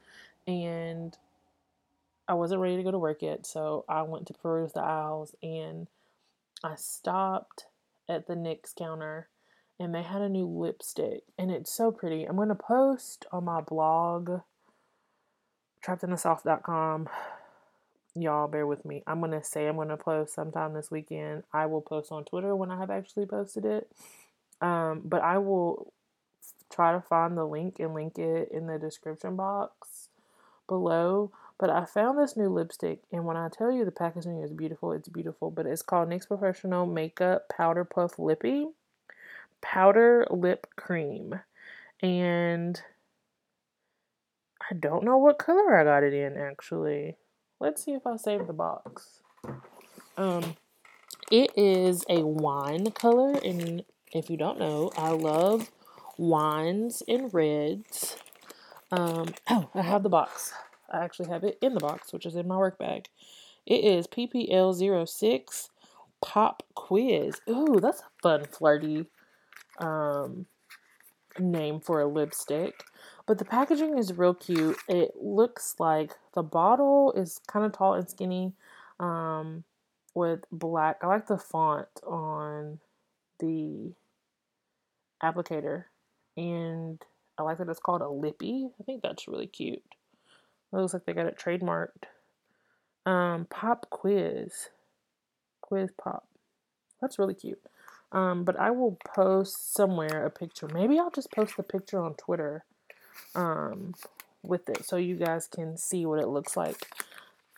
And 0.48 1.18
I 2.28 2.34
wasn't 2.34 2.62
ready 2.62 2.78
to 2.78 2.84
go 2.84 2.92
to 2.92 3.00
work 3.00 3.22
yet, 3.22 3.46
so 3.46 3.86
I 3.90 4.04
went 4.04 4.28
to 4.28 4.34
peruse 4.34 4.74
the 4.74 4.82
aisles 4.82 5.36
and 5.42 5.88
I 6.64 6.76
stopped 6.76 7.66
at 8.08 8.28
the 8.28 8.36
NYX 8.36 8.76
counter 8.76 9.28
and 9.80 9.94
they 9.94 10.04
had 10.04 10.22
a 10.22 10.30
new 10.30 10.48
lipstick 10.48 11.24
and 11.38 11.52
it's 11.52 11.74
so 11.74 11.92
pretty. 11.92 12.26
I'm 12.26 12.36
going 12.36 12.50
to 12.50 12.56
post 12.56 13.26
on 13.32 13.46
my 13.46 13.62
blog 13.62 14.42
trappedinthesouth.com. 15.86 17.10
Y'all 18.16 18.48
bear 18.48 18.68
with 18.68 18.86
me. 18.86 19.04
I'm 19.08 19.20
going 19.20 19.32
to 19.32 19.44
say 19.44 19.68
I'm 19.68 19.76
going 19.76 19.88
to 19.88 19.98
post 19.98 20.34
sometime 20.34 20.74
this 20.74 20.92
weekend. 20.92 21.44
I 21.54 21.66
will 21.66 21.82
post 21.82 22.12
on 22.12 22.26
Twitter 22.26 22.56
when 22.56 22.70
I 22.70 22.78
have 22.78 22.92
actually 22.92 23.26
posted 23.26 23.66
it. 23.66 23.90
Um, 24.62 25.02
but 25.04 25.22
I 25.22 25.38
will 25.38 25.92
try 26.72 26.94
to 26.94 27.02
find 27.02 27.38
the 27.38 27.46
link 27.46 27.80
and 27.80 27.94
link 27.94 28.18
it 28.20 28.50
in 28.52 28.68
the 28.68 28.78
description 28.78 29.36
box 29.36 30.10
below. 30.68 31.32
But 31.62 31.70
I 31.70 31.86
found 31.86 32.18
this 32.18 32.36
new 32.36 32.50
lipstick, 32.50 33.02
and 33.12 33.24
when 33.24 33.38
I 33.38 33.48
tell 33.48 33.72
you 33.72 33.86
the 33.86 33.92
packaging 33.92 34.42
is 34.42 34.52
beautiful, 34.52 34.94
it's 34.94 35.08
beautiful. 35.08 35.52
But 35.52 35.68
it's 35.68 35.84
called 35.84 36.10
NYX 36.10 36.28
Professional 36.28 36.88
Makeup 36.88 37.50
Powder 37.56 37.86
Puff 37.86 38.18
Lippie 38.18 38.72
Powder 39.62 40.26
Lip 40.32 40.66
Cream. 40.76 41.40
And 42.02 42.82
I 44.72 44.74
don't 44.74 45.04
know 45.04 45.20
what 45.20 45.38
color 45.38 45.78
I 45.78 45.84
got 45.84 46.02
it 46.02 46.16
in 46.16 46.36
actually. 46.36 47.18
Let's 47.60 47.86
see 47.86 47.92
if 47.92 48.08
I 48.08 48.16
saved 48.16 48.48
the 48.48 48.54
box. 48.54 49.20
Um, 50.18 50.56
it 51.32 51.52
is 51.56 52.04
a 52.10 52.26
wine 52.26 52.90
color, 52.90 53.40
and 53.46 53.84
if 54.12 54.32
you 54.32 54.38
don't 54.38 54.58
know, 54.58 54.92
I 54.98 55.12
love 55.12 55.70
wines 56.18 57.04
and 57.08 57.32
reds. 57.32 58.18
Um, 58.92 59.36
oh, 59.48 59.70
I 59.76 59.84
have 59.84 60.02
the 60.02 60.10
box. 60.10 60.54
I 60.92 61.04
actually 61.04 61.30
have 61.30 61.44
it 61.44 61.58
in 61.62 61.74
the 61.74 61.80
box, 61.80 62.14
which 62.14 62.26
is 62.26 62.36
in 62.36 62.48
my 62.48 62.58
work 62.58 62.78
bag. 62.78 63.08
It 63.66 63.84
is 63.84 64.08
PPL06 64.08 65.70
Pop 66.22 66.64
Quiz. 66.76 67.42
Ooh, 67.50 67.80
that's 67.82 68.02
a 68.02 68.06
fun, 68.22 68.46
flirty 68.46 69.06
um, 69.80 70.46
name 71.40 71.80
for 71.80 72.02
a 72.02 72.08
lipstick. 72.08 72.84
But 73.26 73.38
the 73.38 73.46
packaging 73.46 73.98
is 73.98 74.18
real 74.18 74.34
cute. 74.34 74.78
It 74.88 75.12
looks 75.22 75.76
like 75.80 76.14
the 76.34 76.44
bottle 76.44 77.14
is 77.14 77.40
kind 77.48 77.66
of 77.66 77.72
tall 77.72 77.94
and 77.94 78.10
skinny 78.10 78.54
um, 79.00 79.64
with 80.14 80.42
black. 80.52 80.98
I 81.02 81.08
like 81.08 81.28
the 81.28 81.38
font 81.38 81.88
on 82.06 82.80
the 83.40 83.94
applicator. 85.24 85.86
And 86.36 87.02
I 87.38 87.44
like 87.44 87.58
that 87.60 87.70
it's 87.70 87.80
called 87.80 88.02
a 88.02 88.06
lippie. 88.06 88.72
I 88.80 88.84
think 88.84 89.02
that's 89.02 89.28
really 89.28 89.48
cute. 89.48 89.84
It 90.72 90.78
looks 90.78 90.94
like 90.94 91.06
they 91.06 91.14
got 91.14 91.26
it 91.26 91.38
trademarked. 91.38 92.06
Um, 93.06 93.46
pop 93.50 93.90
quiz. 93.90 94.70
Quiz 95.62 95.90
pop. 95.98 96.26
That's 97.02 97.20
really 97.20 97.34
cute. 97.34 97.62
Um, 98.12 98.44
but 98.44 98.60
I 98.60 98.72
will 98.72 98.98
post 99.16 99.74
somewhere 99.74 100.26
a 100.26 100.30
picture. 100.30 100.68
Maybe 100.68 101.00
I'll 101.00 101.12
just 101.12 101.32
post 101.32 101.58
the 101.58 101.64
picture 101.64 102.00
on 102.00 102.16
Twitter 102.16 102.66
um, 103.36 103.94
with 104.44 104.68
it 104.70 104.86
so 104.86 104.98
you 104.98 105.16
guys 105.16 105.48
can 105.48 105.78
see 105.78 106.06
what 106.06 106.20
it 106.20 106.28
looks 106.28 106.58
like. 106.58 106.88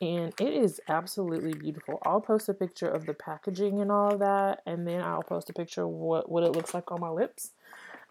And 0.02 0.34
it 0.39 0.54
is 0.54 0.82
absolutely 0.88 1.54
beautiful. 1.54 1.99
I'll 2.06 2.21
post 2.21 2.49
a 2.49 2.54
picture 2.54 2.88
of 2.88 3.06
the 3.06 3.13
packaging 3.13 3.80
and 3.80 3.91
all 3.91 4.13
of 4.13 4.19
that, 4.19 4.62
and 4.65 4.86
then 4.88 5.02
I'll 5.02 5.23
post 5.23 5.49
a 5.49 5.54
picture 5.54 5.84
of 5.84 5.89
what, 5.89 6.30
what 6.30 6.43
it 6.43 6.52
looks 6.52 6.73
like 6.73 6.91
on 6.91 6.99
my 6.99 7.10
lips. 7.10 7.52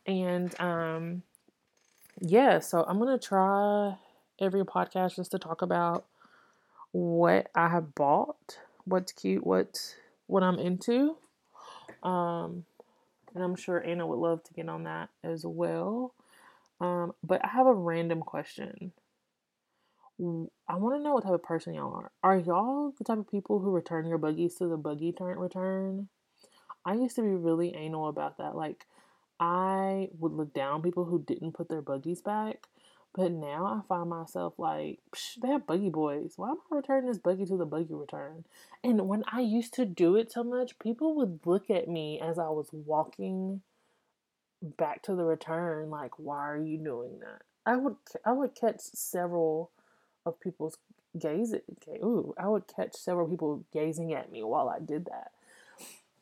And 0.06 0.58
um, 0.60 1.22
yeah, 2.20 2.60
so 2.60 2.84
I'm 2.88 2.98
gonna 2.98 3.18
try 3.18 3.96
every 4.40 4.64
podcast 4.64 5.16
just 5.16 5.30
to 5.32 5.38
talk 5.38 5.62
about 5.62 6.04
what 6.92 7.50
I 7.54 7.68
have 7.68 7.94
bought, 7.94 8.58
what's 8.84 9.12
cute, 9.12 9.46
what's 9.46 9.94
what 10.26 10.42
I'm 10.42 10.58
into. 10.58 11.16
Um, 12.02 12.64
and 13.34 13.42
I'm 13.42 13.56
sure 13.56 13.82
Anna 13.82 14.06
would 14.06 14.18
love 14.18 14.42
to 14.44 14.54
get 14.54 14.68
on 14.68 14.84
that 14.84 15.08
as 15.24 15.44
well. 15.46 16.14
Um, 16.80 17.14
but 17.22 17.44
I 17.44 17.48
have 17.48 17.66
a 17.66 17.74
random 17.74 18.20
question. 18.20 18.92
I 20.20 20.76
want 20.76 20.96
to 20.96 21.02
know 21.02 21.14
what 21.14 21.24
type 21.24 21.32
of 21.32 21.42
person 21.42 21.74
y'all 21.74 21.94
are. 21.94 22.10
Are 22.22 22.38
y'all 22.38 22.92
the 22.96 23.04
type 23.04 23.18
of 23.18 23.30
people 23.30 23.58
who 23.58 23.70
return 23.70 24.06
your 24.06 24.18
buggies 24.18 24.54
to 24.56 24.68
the 24.68 24.76
buggy 24.76 25.12
turn 25.12 25.38
return? 25.38 26.08
I 26.84 26.94
used 26.94 27.16
to 27.16 27.22
be 27.22 27.28
really 27.28 27.74
anal 27.74 28.08
about 28.08 28.38
that. 28.38 28.54
Like, 28.54 28.86
I 29.40 30.10
would 30.18 30.32
look 30.32 30.52
down 30.52 30.82
people 30.82 31.04
who 31.04 31.22
didn't 31.22 31.52
put 31.52 31.68
their 31.68 31.82
buggies 31.82 32.20
back. 32.20 32.66
But 33.14 33.32
now 33.32 33.66
I 33.66 33.86
find 33.86 34.08
myself 34.08 34.54
like, 34.56 35.00
they 35.42 35.48
have 35.48 35.66
buggy 35.66 35.90
boys. 35.90 36.32
Why 36.36 36.50
am 36.50 36.58
I 36.70 36.76
returning 36.76 37.08
this 37.08 37.18
buggy 37.18 37.44
to 37.44 37.56
the 37.58 37.66
buggy 37.66 37.92
return? 37.92 38.44
And 38.82 39.06
when 39.06 39.22
I 39.30 39.40
used 39.40 39.74
to 39.74 39.84
do 39.84 40.16
it 40.16 40.32
so 40.32 40.42
much, 40.42 40.78
people 40.78 41.14
would 41.16 41.40
look 41.44 41.68
at 41.68 41.88
me 41.88 42.18
as 42.20 42.38
I 42.38 42.48
was 42.48 42.68
walking 42.72 43.60
back 44.62 45.02
to 45.02 45.14
the 45.14 45.24
return, 45.24 45.90
like, 45.90 46.18
why 46.18 46.48
are 46.48 46.62
you 46.62 46.78
doing 46.78 47.18
that? 47.20 47.42
I 47.64 47.76
would 47.76 47.96
I 48.24 48.32
would 48.32 48.54
catch 48.54 48.80
several 48.80 49.70
of 50.24 50.40
people's 50.40 50.78
gaze. 51.18 51.54
Ooh, 52.02 52.34
I 52.38 52.48
would 52.48 52.64
catch 52.66 52.94
several 52.94 53.28
people 53.28 53.64
gazing 53.72 54.12
at 54.14 54.32
me 54.32 54.42
while 54.42 54.68
I 54.68 54.78
did 54.78 55.06
that. 55.06 55.32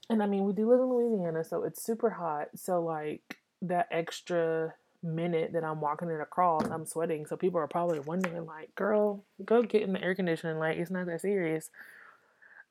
And 0.08 0.22
I 0.22 0.26
mean, 0.26 0.44
we 0.44 0.52
do 0.52 0.68
live 0.68 0.80
in 0.80 0.86
Louisiana, 0.86 1.44
so 1.44 1.62
it's 1.62 1.82
super 1.82 2.10
hot. 2.10 2.48
So 2.56 2.82
like 2.82 3.38
that 3.62 3.88
extra 3.90 4.74
minute 5.02 5.52
that 5.52 5.64
I'm 5.64 5.80
walking 5.80 6.10
it 6.10 6.20
across, 6.20 6.64
I'm 6.64 6.86
sweating. 6.86 7.26
So 7.26 7.36
people 7.36 7.60
are 7.60 7.66
probably 7.66 8.00
wondering, 8.00 8.46
like, 8.46 8.74
girl, 8.74 9.24
go 9.44 9.62
get 9.62 9.82
in 9.82 9.92
the 9.92 10.02
air 10.02 10.14
conditioning. 10.14 10.58
Like, 10.58 10.76
it's 10.76 10.90
not 10.90 11.06
that 11.06 11.20
serious. 11.20 11.70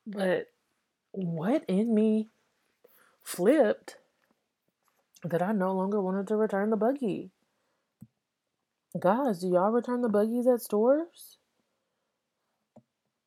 But 0.06 0.48
what 1.12 1.64
in 1.68 1.94
me 1.94 2.30
flipped 3.24 3.98
that 5.24 5.42
I 5.42 5.52
no 5.52 5.74
longer 5.74 6.02
wanted 6.02 6.28
to 6.28 6.36
return 6.36 6.70
the 6.70 6.78
buggy? 6.78 7.32
Guys, 8.98 9.40
do 9.40 9.50
y'all 9.50 9.72
return 9.72 10.02
the 10.02 10.10
buggies 10.10 10.48
at 10.48 10.62
stores? 10.62 11.38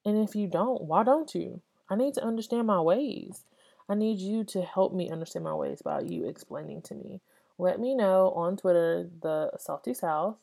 And 0.05 0.17
if 0.17 0.35
you 0.35 0.49
don't, 0.49 0.83
why 0.83 1.05
don't 1.05 1.33
you? 1.35 1.61
I 1.89 1.95
need 1.95 2.15
to 2.15 2.25
understand 2.25 2.67
my 2.67 2.81
ways. 2.81 3.45
I 3.89 3.95
need 3.95 4.19
you 4.19 4.45
to 4.45 4.63
help 4.63 4.93
me 4.93 5.11
understand 5.11 5.45
my 5.45 5.55
ways 5.55 5.83
by 5.83 6.01
you 6.01 6.27
explaining 6.27 6.83
to 6.83 6.95
me 6.95 7.21
let 7.63 7.79
me 7.79 7.95
know 7.95 8.31
on 8.31 8.57
Twitter, 8.57 9.09
the 9.23 9.53
Salty 9.57 9.95
South, 9.95 10.37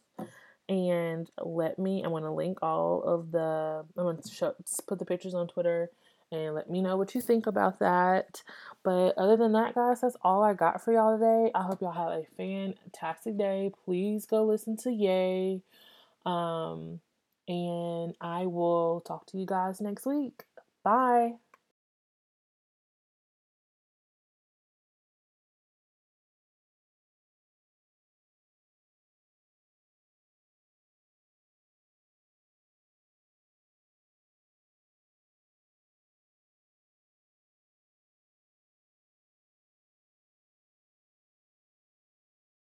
and 0.69 1.29
let 1.43 1.77
me. 1.77 2.01
I'm 2.01 2.12
to 2.12 2.32
link 2.32 2.60
all 2.62 3.03
of 3.03 3.32
the. 3.32 3.84
I'm 3.97 4.17
to 4.21 4.29
show, 4.29 4.55
put 4.88 4.99
the 4.99 5.05
pictures 5.05 5.34
on 5.34 5.47
Twitter 5.47 5.91
and 6.32 6.53
let 6.53 6.69
me 6.69 6.82
know 6.82 6.95
what 6.95 7.15
you 7.15 7.21
think 7.21 7.47
about 7.47 7.79
that. 7.79 8.41
But 8.84 9.17
other 9.17 9.36
than 9.36 9.51
that, 9.53 9.75
guys, 9.75 10.01
that's 10.01 10.15
all 10.21 10.43
I 10.43 10.53
got 10.53 10.82
for 10.84 10.93
y'all 10.93 11.17
today. 11.17 11.51
I 11.53 11.63
hope 11.63 11.82
y'all 11.82 11.91
have 11.91 12.19
a 12.19 12.25
fantastic 12.38 13.38
day. 13.38 13.71
Please 13.84 14.25
go 14.25 14.45
listen 14.45 14.77
to 14.77 14.91
Ye. 14.91 15.62
Um, 16.25 16.99
and 17.47 18.13
I 18.21 18.45
will 18.45 19.01
talk 19.01 19.25
to 19.27 19.38
you 19.38 19.45
guys 19.45 19.82
next 19.82 20.05
week. 20.05 20.43
Bye. 20.84 21.34